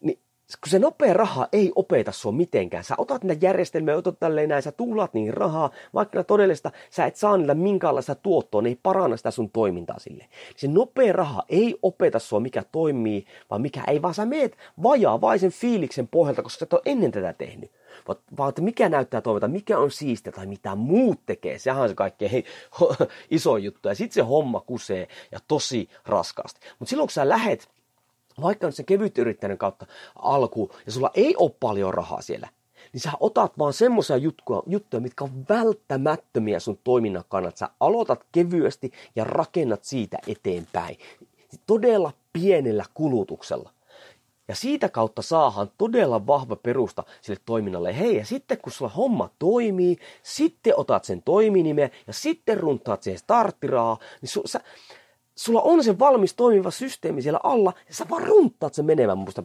niin 0.01 0.19
kun 0.57 0.69
se 0.69 0.79
nopea 0.79 1.13
raha 1.13 1.47
ei 1.51 1.71
opeta 1.75 2.11
sua 2.11 2.31
mitenkään. 2.31 2.83
Sä 2.83 2.95
otat 2.97 3.23
niitä 3.23 3.45
järjestelmiä, 3.45 3.97
otat 3.97 4.19
tälleen 4.19 4.49
näin, 4.49 4.63
sä 4.63 4.71
tuhlaat 4.71 5.13
niin 5.13 5.33
rahaa, 5.33 5.69
vaikka 5.93 6.23
todellista 6.23 6.71
sä 6.89 7.05
et 7.05 7.15
saa 7.15 7.37
niillä 7.37 7.53
minkäänlaista 7.53 8.15
tuottoa, 8.15 8.61
ne 8.61 8.69
ei 8.69 8.79
paranna 8.83 9.17
sitä 9.17 9.31
sun 9.31 9.49
toimintaa 9.49 9.99
sille. 9.99 10.25
Se 10.55 10.67
nopea 10.67 11.13
raha 11.13 11.43
ei 11.49 11.75
opeta 11.81 12.19
sua, 12.19 12.39
mikä 12.39 12.63
toimii, 12.71 13.25
vaan 13.49 13.61
mikä 13.61 13.83
ei, 13.87 14.01
vaan 14.01 14.13
sä 14.13 14.25
meet 14.25 14.57
vajaa 14.83 15.21
vai 15.21 15.39
sen 15.39 15.51
fiiliksen 15.51 16.07
pohjalta, 16.07 16.41
koska 16.41 16.59
sä 16.59 16.65
et 16.65 16.73
ole 16.73 16.81
ennen 16.85 17.11
tätä 17.11 17.33
tehnyt. 17.33 17.71
Vaan 18.37 18.49
että 18.49 18.61
mikä 18.61 18.89
näyttää 18.89 19.21
toimita, 19.21 19.47
mikä 19.47 19.77
on 19.77 19.91
siistiä 19.91 20.31
tai 20.31 20.45
mitä 20.45 20.75
muut 20.75 21.19
tekee. 21.25 21.59
Sehän 21.59 21.81
on 21.81 21.89
se 21.89 21.95
kaikkein 21.95 22.31
hei, 22.31 22.45
iso 23.31 23.57
juttu. 23.57 23.89
Ja 23.89 23.95
sitten 23.95 24.13
se 24.13 24.21
homma 24.21 24.59
kusee 24.59 25.07
ja 25.31 25.39
tosi 25.47 25.89
raskaasti. 26.05 26.59
Mutta 26.79 26.89
silloin 26.89 27.07
kun 27.07 27.13
sä 27.13 27.29
lähet 27.29 27.69
vaikka 28.41 28.67
nyt 28.67 28.75
sen 28.75 28.85
kevyt 28.85 29.17
yrittäjän 29.17 29.57
kautta 29.57 29.85
alku, 30.15 30.71
ja 30.85 30.91
sulla 30.91 31.11
ei 31.13 31.35
ole 31.35 31.51
paljon 31.59 31.93
rahaa 31.93 32.21
siellä, 32.21 32.49
niin 32.93 33.01
sä 33.01 33.11
otat 33.19 33.57
vaan 33.57 33.73
semmoisia 33.73 34.17
juttuja, 34.17 34.61
juttuja, 34.67 35.01
mitkä 35.01 35.23
on 35.23 35.45
välttämättömiä 35.49 36.59
sun 36.59 36.79
toiminnan 36.83 37.23
kannalta. 37.29 37.57
Sä 37.57 37.69
aloitat 37.79 38.25
kevyesti 38.31 38.91
ja 39.15 39.23
rakennat 39.23 39.83
siitä 39.83 40.17
eteenpäin. 40.27 40.97
Todella 41.65 42.11
pienellä 42.33 42.85
kulutuksella. 42.93 43.71
Ja 44.47 44.55
siitä 44.55 44.89
kautta 44.89 45.21
saahan 45.21 45.71
todella 45.77 46.27
vahva 46.27 46.55
perusta 46.55 47.03
sille 47.21 47.39
toiminnalle. 47.45 47.99
Hei, 47.99 48.17
ja 48.17 48.25
sitten 48.25 48.57
kun 48.57 48.71
sulla 48.71 48.91
homma 48.91 49.29
toimii, 49.39 49.97
sitten 50.23 50.73
otat 50.77 51.05
sen 51.05 51.21
toiminimen 51.21 51.91
ja 52.07 52.13
sitten 52.13 52.59
runtaat 52.59 53.03
siihen 53.03 53.19
starttirahaa, 53.19 53.97
niin 54.21 54.29
su, 54.29 54.41
sä, 54.45 54.61
sulla 55.39 55.61
on 55.61 55.83
se 55.83 55.99
valmis 55.99 56.33
toimiva 56.33 56.71
systeemi 56.71 57.21
siellä 57.21 57.39
alla, 57.43 57.73
ja 57.87 57.93
sä 57.93 58.05
vaan 58.09 58.23
runtaat 58.23 58.73
sen 58.73 58.85
menemään 58.85 59.17
musta. 59.17 59.43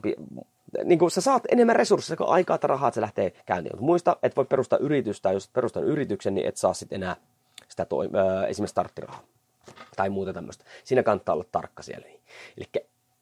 Niin 0.84 0.98
kuin 0.98 1.10
sä 1.10 1.20
saat 1.20 1.42
enemmän 1.52 1.76
resursseja 1.76 2.16
kuin 2.16 2.28
aikaa 2.28 2.58
tai 2.58 2.68
rahaa, 2.68 2.88
että 2.88 2.94
se 2.94 3.00
lähtee 3.00 3.32
käyntiin. 3.46 3.72
Mutta 3.72 3.84
muista, 3.84 4.16
että 4.22 4.36
voi 4.36 4.44
perustaa 4.44 4.78
yritystä, 4.78 5.32
jos 5.32 5.48
perustan 5.48 5.84
yrityksen, 5.84 6.34
niin 6.34 6.46
et 6.46 6.56
saa 6.56 6.74
sitten 6.74 7.02
enää 7.02 7.16
sitä 7.68 7.84
toi, 7.84 8.06
äh, 8.06 8.50
esimerkiksi 8.50 8.70
starttirahaa 8.70 9.22
tai 9.96 10.10
muuta 10.10 10.32
tämmöistä. 10.32 10.64
Siinä 10.84 11.02
kannattaa 11.02 11.34
olla 11.34 11.44
tarkka 11.52 11.82
siellä. 11.82 12.06
Eli 12.56 12.68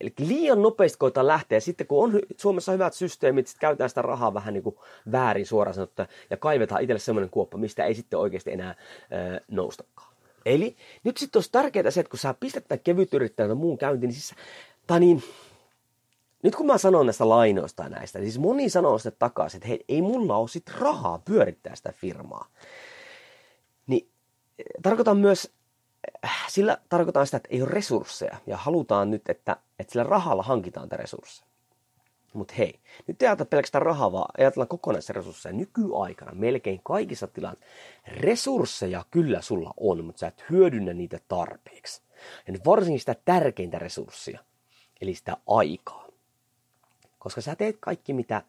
Eli 0.01 0.13
liian 0.19 0.63
nopeasti 0.63 0.99
koetaan 0.99 1.27
lähteä. 1.27 1.61
Sitten 1.61 1.87
kun 1.87 2.05
on 2.05 2.21
Suomessa 2.37 2.73
hyvät 2.73 2.95
systeemit, 2.95 3.47
sitten 3.47 3.61
käytetään 3.61 3.89
sitä 3.89 4.03
rahaa 4.03 4.35
vähän 4.35 4.55
niin 4.55 4.65
kuin 4.65 4.77
väärin 5.13 5.47
suoraan 5.47 5.75
sanottuna, 5.75 6.09
ja 6.31 6.37
kaivetaan 6.37 6.83
itselle 6.83 6.99
semmoinen 6.99 7.31
kuoppa, 7.31 7.59
mistä 7.59 7.85
ei 7.85 7.95
sitten 7.95 8.19
oikeasti 8.19 8.53
enää 8.53 8.71
äh, 8.71 8.77
noustakaan. 9.49 10.12
Eli 10.45 10.77
nyt 11.05 11.17
sitten 11.17 11.39
olisi 11.39 11.53
tärkeää 11.53 11.91
se, 11.91 12.01
että 12.01 12.11
kun 12.11 12.19
sä 12.19 12.35
pistät 12.35 12.69
tämän 12.69 12.81
kevyt 12.85 13.15
yrittäjän 13.15 13.57
muun 13.57 13.79
käyntiin, 13.79 14.09
niin 14.09 14.21
siis, 14.21 14.35
tai 14.87 15.01
niin, 15.01 15.23
nyt 16.43 16.57
kun 16.57 16.67
mä 16.67 16.79
sanon 16.79 17.07
näistä 17.07 17.29
lainoista 17.29 17.83
ja 17.83 17.89
näistä, 17.89 18.19
niin 18.19 18.33
siis 18.33 18.43
moni 18.43 18.71
sanoo 18.71 18.99
sitten 18.99 19.19
takaisin, 19.19 19.59
että 19.59 19.69
hei, 19.69 19.85
ei 19.89 20.03
mulla 20.03 20.37
ole 20.37 20.49
sit 20.49 20.69
rahaa 20.79 21.23
pyörittää 21.25 21.77
sitä 21.77 21.93
firmaa. 21.93 22.47
Niin 23.87 24.09
tarkoitan 24.83 25.17
myös, 25.17 25.51
äh, 26.25 26.45
sillä 26.49 26.79
tarkoitan 26.89 27.27
sitä, 27.27 27.37
että 27.37 27.49
ei 27.53 27.63
ole 27.63 27.71
resursseja 27.71 28.37
ja 28.47 28.57
halutaan 28.57 29.11
nyt, 29.11 29.23
että, 29.29 29.57
että 29.79 29.93
sillä 29.93 30.05
rahalla 30.05 30.43
hankitaan 30.43 30.89
tätä 30.89 31.03
resursseja. 31.03 31.52
Mutta 32.33 32.55
hei, 32.59 32.81
nyt 33.07 33.23
ei 33.23 33.29
ajatella 33.29 33.49
pelkästään 33.49 33.83
rahaa, 33.83 34.13
vaan 34.13 34.29
ajatellaan 34.39 34.69
kokonaisresursseja. 34.69 35.53
Nykyaikana 35.53 36.33
melkein 36.35 36.81
kaikissa 36.85 37.27
tilanteissa 37.27 37.77
resursseja 38.07 39.05
kyllä 39.11 39.43
sulla 39.43 39.75
on, 39.77 40.05
mutta 40.05 40.21
sä 40.21 40.27
et 40.27 40.45
hyödynnä 40.51 40.93
niitä 40.93 41.21
tarpeeksi. 41.29 42.03
Ja 42.47 42.53
nyt 42.53 42.67
varsinkin 42.67 43.01
sitä 43.01 43.17
tärkeintä 43.25 43.79
resurssia, 43.79 44.45
eli 45.01 45.15
sitä 45.15 45.37
aikaa. 45.47 46.07
Koska 47.19 47.41
sä 47.41 47.57
teet 47.57 47.77
kaikki 47.81 48.13
mitä, 48.13 48.43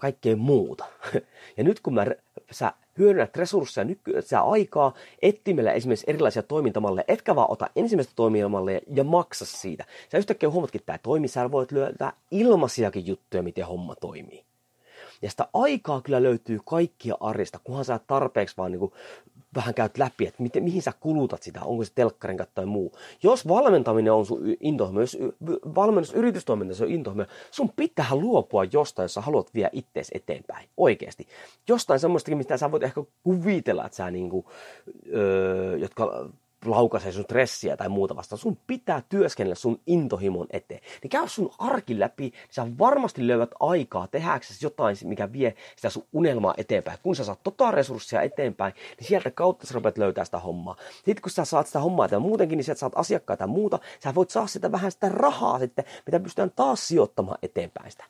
kaikkea 0.00 0.36
muuta. 0.36 0.84
Ja 1.56 1.64
nyt 1.64 1.80
kun 1.80 1.94
mä, 1.94 2.06
sä 2.50 2.72
hyödynnät 2.98 3.36
resursseja, 3.36 3.84
nykyään 3.84 4.22
aikaa 4.44 4.94
etsimällä 5.22 5.72
esimerkiksi 5.72 6.04
erilaisia 6.08 6.42
toimintamalleja, 6.42 7.04
etkä 7.08 7.36
vaan 7.36 7.50
ota 7.50 7.66
ensimmäistä 7.76 8.12
toimintamalleja 8.16 8.80
ja 8.94 9.04
maksa 9.04 9.44
siitä. 9.44 9.84
Sä 10.12 10.18
yhtäkkiä 10.18 10.50
huomatkin, 10.50 10.78
että 10.78 10.86
tämä 10.86 10.98
toimii, 10.98 11.28
sä 11.28 11.50
voit 11.50 11.72
löytää 11.72 12.12
ilmaisiakin 12.30 13.06
juttuja, 13.06 13.42
miten 13.42 13.66
homma 13.66 13.94
toimii. 13.94 14.44
Ja 15.22 15.30
sitä 15.30 15.48
aikaa 15.54 16.00
kyllä 16.00 16.22
löytyy 16.22 16.60
kaikkia 16.64 17.14
arjesta, 17.20 17.60
kunhan 17.64 17.84
sä 17.84 18.00
tarpeeksi 18.06 18.56
vaan 18.56 18.72
niin 18.72 18.92
vähän 19.56 19.74
käyt 19.74 19.98
läpi, 19.98 20.26
että 20.26 20.42
miten, 20.42 20.64
mihin 20.64 20.82
sä 20.82 20.92
kulutat 21.00 21.42
sitä, 21.42 21.60
onko 21.64 21.84
se 21.84 21.92
telkkarin 21.94 22.38
tai 22.54 22.66
muu. 22.66 22.92
Jos 23.22 23.48
valmentaminen 23.48 24.12
on 24.12 24.26
sun 24.26 24.40
intohimo, 24.60 25.00
jos 25.00 25.18
valmennusyritystoiminta 25.74 26.74
se 26.74 26.84
on 26.84 26.90
intohimo, 26.90 27.24
sun 27.50 27.72
pitää 27.76 28.14
luopua 28.14 28.64
jostain, 28.64 29.04
jos 29.04 29.14
sä 29.14 29.20
haluat 29.20 29.54
viedä 29.54 29.70
ittees 29.72 30.10
eteenpäin, 30.14 30.68
oikeasti. 30.76 31.26
Jostain 31.68 32.00
semmoistakin, 32.00 32.38
mistä 32.38 32.56
sä 32.56 32.72
voit 32.72 32.82
ehkä 32.82 33.02
kuvitella, 33.22 33.86
että 33.86 33.96
sä 33.96 34.10
niinku, 34.10 34.50
öö, 35.14 35.76
jotka 35.76 36.28
laukaisee 36.64 37.12
sun 37.12 37.24
stressiä 37.24 37.76
tai 37.76 37.88
muuta 37.88 38.16
vastaan. 38.16 38.38
Sun 38.38 38.58
pitää 38.66 39.02
työskennellä 39.08 39.54
sun 39.54 39.80
intohimon 39.86 40.46
eteen. 40.50 40.80
Niin 41.02 41.10
käy 41.10 41.28
sun 41.28 41.50
arki 41.58 42.00
läpi, 42.00 42.22
niin 42.22 42.32
sä 42.50 42.66
varmasti 42.78 43.26
löydät 43.26 43.50
aikaa 43.60 44.06
tehdäksesi 44.06 44.66
jotain, 44.66 44.96
mikä 45.04 45.32
vie 45.32 45.54
sitä 45.76 45.90
sun 45.90 46.06
unelmaa 46.12 46.54
eteenpäin. 46.56 46.98
Kun 47.02 47.16
sä 47.16 47.24
saat 47.24 47.42
tota 47.42 47.70
resursseja 47.70 48.22
eteenpäin, 48.22 48.74
niin 48.98 49.08
sieltä 49.08 49.30
kautta 49.30 49.66
sä 49.66 49.74
rupeat 49.74 49.98
löytää 49.98 50.24
sitä 50.24 50.38
hommaa. 50.38 50.76
Sitten 50.94 51.22
kun 51.22 51.30
sä 51.30 51.44
saat 51.44 51.66
sitä 51.66 51.80
hommaa 51.80 52.08
ja 52.10 52.18
muutenkin, 52.18 52.56
niin 52.56 52.64
sieltä 52.64 52.78
saat 52.78 52.92
asiakkaita 52.96 53.42
ja 53.42 53.48
muuta, 53.48 53.78
sä 54.00 54.14
voit 54.14 54.30
saada 54.30 54.46
sitä 54.46 54.72
vähän 54.72 54.92
sitä 54.92 55.08
rahaa 55.08 55.58
sitten, 55.58 55.84
mitä 56.06 56.20
pystytään 56.20 56.52
taas 56.56 56.88
sijoittamaan 56.88 57.38
eteenpäin 57.42 57.90
sitä. 57.90 58.04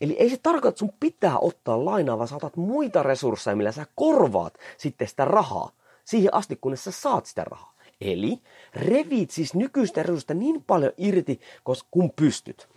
Eli 0.00 0.16
ei 0.18 0.30
se 0.30 0.36
tarkoita, 0.42 0.68
että 0.68 0.78
sun 0.78 0.92
pitää 1.00 1.38
ottaa 1.38 1.84
lainaa, 1.84 2.18
vaan 2.18 2.28
sä 2.28 2.36
otat 2.36 2.56
muita 2.56 3.02
resursseja, 3.02 3.56
millä 3.56 3.72
sä 3.72 3.86
korvaat 3.94 4.58
sitten 4.76 5.08
sitä 5.08 5.24
rahaa 5.24 5.70
siihen 6.04 6.34
asti, 6.34 6.56
kunnes 6.56 6.84
sä 6.84 6.90
saat 6.90 7.26
sitä 7.26 7.44
rahaa. 7.44 7.73
Eli 8.00 8.38
revit 8.74 9.30
siis 9.30 9.54
nykyistä 9.54 10.02
resursseista 10.02 10.34
niin 10.34 10.64
paljon 10.66 10.92
irti, 10.98 11.40
kun 11.90 12.10
pystyt. 12.16 12.68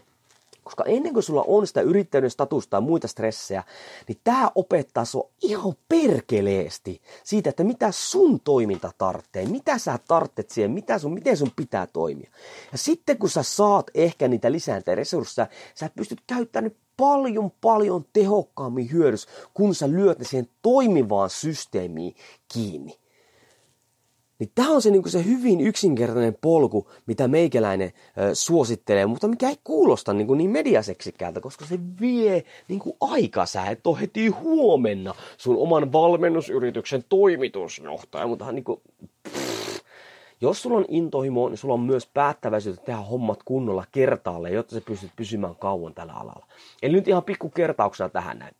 Koska 0.67 0.83
ennen 0.83 1.13
kuin 1.13 1.23
sulla 1.23 1.43
on 1.47 1.67
sitä 1.67 1.81
yrittäjyyden 1.81 2.29
statusta 2.29 2.69
tai 2.69 2.81
muita 2.81 3.07
stressejä, 3.07 3.63
niin 4.07 4.17
tämä 4.23 4.51
opettaa 4.55 5.05
sua 5.05 5.29
ihan 5.43 5.73
perkeleesti 5.89 7.01
siitä, 7.23 7.49
että 7.49 7.63
mitä 7.63 7.91
sun 7.91 8.39
toiminta 8.39 8.91
tarvitsee, 8.97 9.45
mitä 9.45 9.77
sä 9.77 9.99
tarvitset 10.07 10.49
siihen, 10.49 10.71
mitä 10.71 10.99
sun, 10.99 11.13
miten 11.13 11.37
sun 11.37 11.51
pitää 11.55 11.87
toimia. 11.87 12.31
Ja 12.71 12.77
sitten 12.77 13.17
kun 13.17 13.29
sä 13.29 13.43
saat 13.43 13.91
ehkä 13.93 14.27
niitä 14.27 14.51
lisääntä 14.51 14.95
resursseja, 14.95 15.47
sä 15.75 15.89
pystyt 15.95 16.21
käyttämään 16.27 16.71
paljon 16.97 17.51
paljon 17.61 18.05
tehokkaammin 18.13 18.91
hyödys, 18.91 19.27
kun 19.53 19.75
sä 19.75 19.89
lyöt 19.89 20.19
ne 20.19 20.25
siihen 20.25 20.49
toimivaan 20.61 21.29
systeemiin 21.29 22.15
kiinni. 22.53 22.97
Niin 24.39 24.51
tämä 24.55 24.69
on 24.69 24.81
se, 24.81 24.91
niin 24.91 25.09
se 25.09 25.25
hyvin 25.25 25.61
yksinkertainen 25.61 26.37
polku, 26.41 26.91
mitä 27.05 27.27
meikäläinen 27.27 27.91
ö, 28.17 28.35
suosittelee, 28.35 29.05
mutta 29.05 29.27
mikä 29.27 29.49
ei 29.49 29.57
kuulosta 29.63 30.13
niin, 30.13 30.37
niin 30.37 30.49
mediaseksikkäältä, 30.49 31.41
koska 31.41 31.65
se 31.65 31.79
vie 32.01 32.43
niin 32.67 32.79
kuin 32.79 32.97
aika. 33.01 33.45
Sä 33.45 33.65
et 33.65 33.87
ole 33.87 34.01
heti 34.01 34.27
huomenna 34.27 35.15
sun 35.37 35.57
oman 35.57 35.91
valmennusyrityksen 35.91 37.03
toimitusjohtaja, 37.09 38.27
mutta 38.27 38.51
niin 38.51 38.63
kuin, 38.63 38.81
jos 40.41 40.61
sulla 40.61 40.77
on 40.77 40.85
intohimo, 40.87 41.49
niin 41.49 41.57
sulla 41.57 41.73
on 41.73 41.79
myös 41.79 42.07
päättäväisyyttä 42.13 42.85
tehdä 42.85 42.99
hommat 42.99 43.43
kunnolla 43.43 43.85
kertaalle, 43.91 44.49
jotta 44.49 44.75
sä 44.75 44.81
pystyt 44.81 45.11
pysymään 45.15 45.55
kauan 45.55 45.93
tällä 45.93 46.13
alalla. 46.13 46.45
Eli 46.81 46.93
nyt 46.93 47.07
ihan 47.07 47.23
pikku 47.23 47.49
kertauksena 47.49 48.09
tähän 48.09 48.39
näin. 48.39 48.55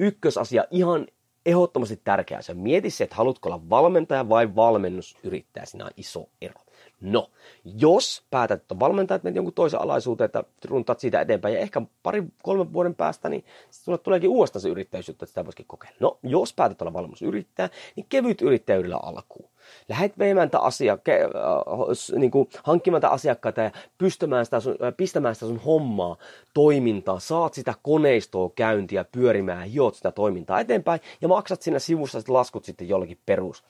Ykkösasia, 0.00 0.64
ihan 0.70 1.06
ehdottomasti 1.46 2.00
tärkeää. 2.04 2.42
Se 2.42 2.54
mieti 2.54 2.90
se, 2.90 3.04
että 3.04 3.16
haluatko 3.16 3.48
olla 3.48 3.70
valmentaja 3.70 4.28
vai 4.28 4.56
valmennusyrittäjä. 4.56 5.66
Siinä 5.66 5.84
on 5.84 5.90
iso 5.96 6.28
ero. 6.42 6.60
No, 7.00 7.30
jos 7.64 8.22
päätät, 8.30 8.60
että 8.60 8.78
valmentajat 8.80 9.22
menet 9.22 9.36
jonkun 9.36 9.54
toisen 9.54 9.80
alaisuuteen, 9.80 10.26
että 10.26 10.44
runtaat 10.64 11.00
siitä 11.00 11.20
eteenpäin 11.20 11.54
ja 11.54 11.60
ehkä 11.60 11.82
pari, 12.02 12.24
kolmen 12.42 12.72
vuoden 12.72 12.94
päästä, 12.94 13.28
niin 13.28 13.44
sulle 13.70 13.98
tuleekin 13.98 14.30
uudestaan 14.30 14.60
se 14.60 14.68
yrittäjyys, 14.68 15.08
että 15.08 15.26
sitä 15.26 15.44
voisikin 15.44 15.66
kokeilla. 15.66 15.96
No, 16.00 16.18
jos 16.22 16.52
päätät 16.54 16.82
olla 16.82 16.92
valmennusyrittäjä, 16.92 17.70
niin 17.96 18.06
kevyt 18.08 18.42
yrittäjyydellä 18.42 18.98
alkuun. 19.02 19.50
Lähet 19.88 20.18
veemään 20.18 20.50
asia, 20.52 20.92
äh, 20.92 22.18
niin 22.18 22.30
kuin 22.30 22.48
hankkimaan 22.64 23.04
asiakkaita 23.04 23.60
ja 23.60 23.70
pystämään 23.98 24.44
sitä 24.44 24.60
sun, 24.60 24.76
äh, 24.82 24.94
pistämään 24.96 25.34
sitä 25.34 25.46
sun 25.46 25.60
hommaa, 25.64 26.16
toimintaa, 26.54 27.18
saat 27.18 27.54
sitä 27.54 27.74
koneistoa 27.82 28.50
käyntiä 28.54 29.04
pyörimään, 29.04 29.68
hiot 29.68 29.94
sitä 29.94 30.12
toimintaa 30.12 30.60
eteenpäin 30.60 31.00
ja 31.20 31.28
maksat 31.28 31.62
siinä 31.62 31.78
sivussa 31.78 32.20
laskut 32.28 32.64
sitten 32.64 32.88
jollekin 32.88 33.18
perus 33.26 33.64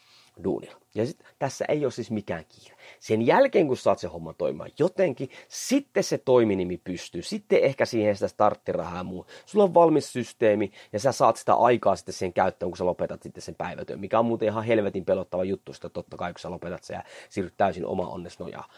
duunilla. 0.44 0.76
Ja 0.94 1.06
sit, 1.06 1.18
tässä 1.38 1.64
ei 1.68 1.84
ole 1.84 1.92
siis 1.92 2.10
mikään 2.10 2.44
kiire. 2.48 2.77
Sen 3.00 3.26
jälkeen, 3.26 3.66
kun 3.66 3.76
saat 3.76 3.98
se 3.98 4.08
homma 4.08 4.32
toimimaan 4.32 4.70
jotenkin, 4.78 5.30
sitten 5.48 6.04
se 6.04 6.18
toiminimi 6.18 6.76
pystyy. 6.76 7.22
Sitten 7.22 7.62
ehkä 7.62 7.84
siihen 7.84 8.16
sitä 8.16 8.28
starttirahaa 8.28 8.96
ja 8.96 9.04
muu. 9.04 9.26
Sulla 9.46 9.64
on 9.64 9.74
valmis 9.74 10.12
systeemi 10.12 10.72
ja 10.92 11.00
sä 11.00 11.12
saat 11.12 11.36
sitä 11.36 11.54
aikaa 11.54 11.96
sitten 11.96 12.14
siihen 12.14 12.32
käyttöön, 12.32 12.70
kun 12.70 12.76
sä 12.76 12.86
lopetat 12.86 13.22
sitten 13.22 13.42
sen 13.42 13.54
päivätyön. 13.54 14.00
Mikä 14.00 14.18
on 14.18 14.26
muuten 14.26 14.48
ihan 14.48 14.64
helvetin 14.64 15.04
pelottava 15.04 15.44
juttu 15.44 15.72
sitä 15.72 15.88
totta 15.88 16.16
kai, 16.16 16.32
kun 16.32 16.40
sä 16.40 16.50
lopetat 16.50 16.84
sen 16.84 16.94
ja 16.94 17.02
siirryt 17.28 17.54
täysin 17.56 17.86
oma 17.86 18.08
onnes 18.08 18.38
nojaa 18.38 18.68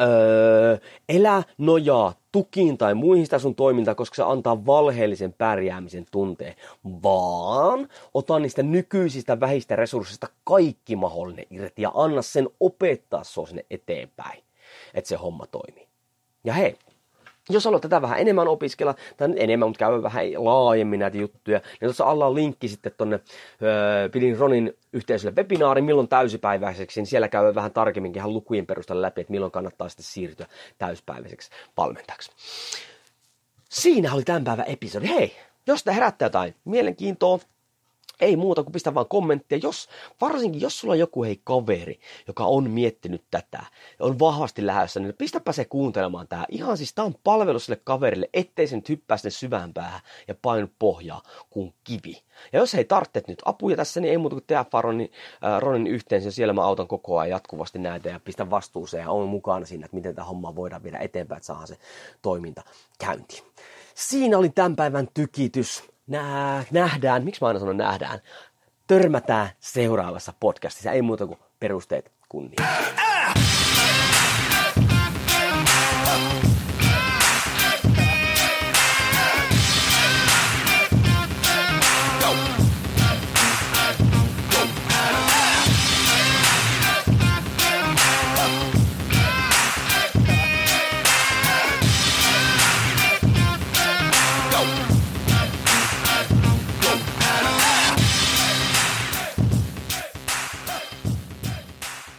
öö, 0.00 0.76
elä 1.08 1.42
nojaa 1.58 2.12
tukiin 2.32 2.78
tai 2.78 2.94
muihin 2.94 3.26
sitä 3.26 3.38
sun 3.38 3.54
toimintaa, 3.54 3.94
koska 3.94 4.14
se 4.14 4.22
antaa 4.22 4.66
valheellisen 4.66 5.32
pärjäämisen 5.32 6.06
tunteen, 6.10 6.54
vaan 7.02 7.88
ota 8.14 8.38
niistä 8.38 8.62
nykyisistä 8.62 9.40
vähistä 9.40 9.76
resursseista 9.76 10.26
kaikki 10.44 10.96
mahdollinen 10.96 11.46
irti 11.50 11.82
ja 11.82 11.92
anna 11.94 12.22
sen 12.22 12.48
opettaa 12.60 13.24
sua 13.24 13.46
sinne 13.46 13.64
eteenpäin, 13.70 14.42
että 14.94 15.08
se 15.08 15.16
homma 15.16 15.46
toimii. 15.46 15.88
Ja 16.44 16.52
hei, 16.52 16.76
jos 17.50 17.64
haluat 17.64 17.82
tätä 17.82 18.02
vähän 18.02 18.18
enemmän 18.18 18.48
opiskella, 18.48 18.94
tai 19.16 19.28
enemmän, 19.36 19.68
mutta 19.68 19.78
käydä 19.78 20.02
vähän 20.02 20.24
laajemmin 20.36 21.00
näitä 21.00 21.16
juttuja, 21.16 21.58
niin 21.58 21.78
tuossa 21.88 22.04
alla 22.04 22.26
on 22.26 22.34
linkki 22.34 22.68
sitten 22.68 22.92
tonne 22.96 23.20
öö, 23.62 24.08
Pidin 24.08 24.38
Ronin 24.38 24.76
yhteisölle 24.92 25.36
webinaari, 25.36 25.82
milloin 25.82 26.08
täysipäiväiseksi, 26.08 27.00
niin 27.00 27.06
siellä 27.06 27.28
käy 27.28 27.54
vähän 27.54 27.72
tarkemmin 27.72 28.16
ihan 28.16 28.32
lukujen 28.32 28.66
perusteella 28.66 29.02
läpi, 29.02 29.20
että 29.20 29.30
milloin 29.30 29.52
kannattaa 29.52 29.88
sitten 29.88 30.06
siirtyä 30.06 30.46
täyspäiväiseksi 30.78 31.50
valmentajaksi. 31.76 32.30
Siinä 33.68 34.14
oli 34.14 34.22
tämän 34.22 34.44
päivän 34.44 34.66
episodi. 34.66 35.08
Hei, 35.08 35.36
jos 35.66 35.84
tämä 35.84 35.94
herättää 35.94 36.26
jotain 36.26 36.54
mielenkiintoa, 36.64 37.38
ei 38.20 38.36
muuta 38.36 38.62
kuin 38.62 38.72
pistä 38.72 38.94
vaan 38.94 39.08
kommenttia, 39.08 39.58
jos, 39.62 39.88
varsinkin 40.20 40.60
jos 40.60 40.80
sulla 40.80 40.92
on 40.92 40.98
joku 40.98 41.24
hei 41.24 41.40
kaveri, 41.44 42.00
joka 42.26 42.44
on 42.44 42.70
miettinyt 42.70 43.24
tätä 43.30 43.62
on 44.00 44.18
vahvasti 44.18 44.66
lähdössä, 44.66 45.00
niin 45.00 45.14
pistäpä 45.18 45.52
se 45.52 45.64
kuuntelemaan 45.64 46.28
tää. 46.28 46.44
Ihan 46.48 46.76
siis 46.76 46.94
tää 46.94 47.04
on 47.04 47.14
palvelu 47.24 47.58
sille 47.58 47.80
kaverille, 47.84 48.28
ettei 48.34 48.66
se 48.66 48.76
nyt 48.76 48.88
hyppää 48.88 49.16
sinne 49.16 49.30
syvään 49.30 49.74
päähän 49.74 50.00
ja 50.28 50.34
painu 50.42 50.68
pohjaa 50.78 51.22
kuin 51.50 51.74
kivi. 51.84 52.22
Ja 52.52 52.58
jos 52.58 52.74
hei 52.74 52.84
tarvitset 52.84 53.28
nyt 53.28 53.42
apuja 53.44 53.76
tässä, 53.76 54.00
niin 54.00 54.10
ei 54.10 54.18
muuta 54.18 54.34
kuin 54.34 54.44
tehdä 54.46 54.64
Faronin, 54.70 55.12
äh, 55.44 55.60
Ronin 55.60 55.86
yhteen, 55.86 56.24
ja 56.24 56.32
siellä 56.32 56.52
mä 56.52 56.64
autan 56.64 56.88
koko 56.88 57.18
ajan 57.18 57.30
jatkuvasti 57.30 57.78
näitä 57.78 58.08
ja 58.08 58.20
pistän 58.20 58.50
vastuuseen 58.50 59.02
ja 59.02 59.10
on 59.10 59.28
mukana 59.28 59.66
siinä, 59.66 59.84
että 59.84 59.96
miten 59.96 60.14
tämä 60.14 60.26
homma 60.26 60.56
voidaan 60.56 60.82
viedä 60.82 60.98
eteenpäin, 60.98 61.36
että 61.36 61.46
saadaan 61.46 61.68
se 61.68 61.78
toiminta 62.22 62.62
käyntiin. 62.98 63.42
Siinä 63.94 64.38
oli 64.38 64.48
tämän 64.48 64.76
päivän 64.76 65.08
tykitys 65.14 65.82
nää, 66.08 66.64
nähdään, 66.70 67.24
miksi 67.24 67.40
mä 67.40 67.48
aina 67.48 67.60
sanon 67.60 67.76
nähdään, 67.76 68.20
törmätään 68.86 69.48
seuraavassa 69.60 70.32
podcastissa. 70.40 70.92
Ei 70.92 71.02
muuta 71.02 71.26
kuin 71.26 71.38
perusteet 71.60 72.12
kunnia. 72.28 72.66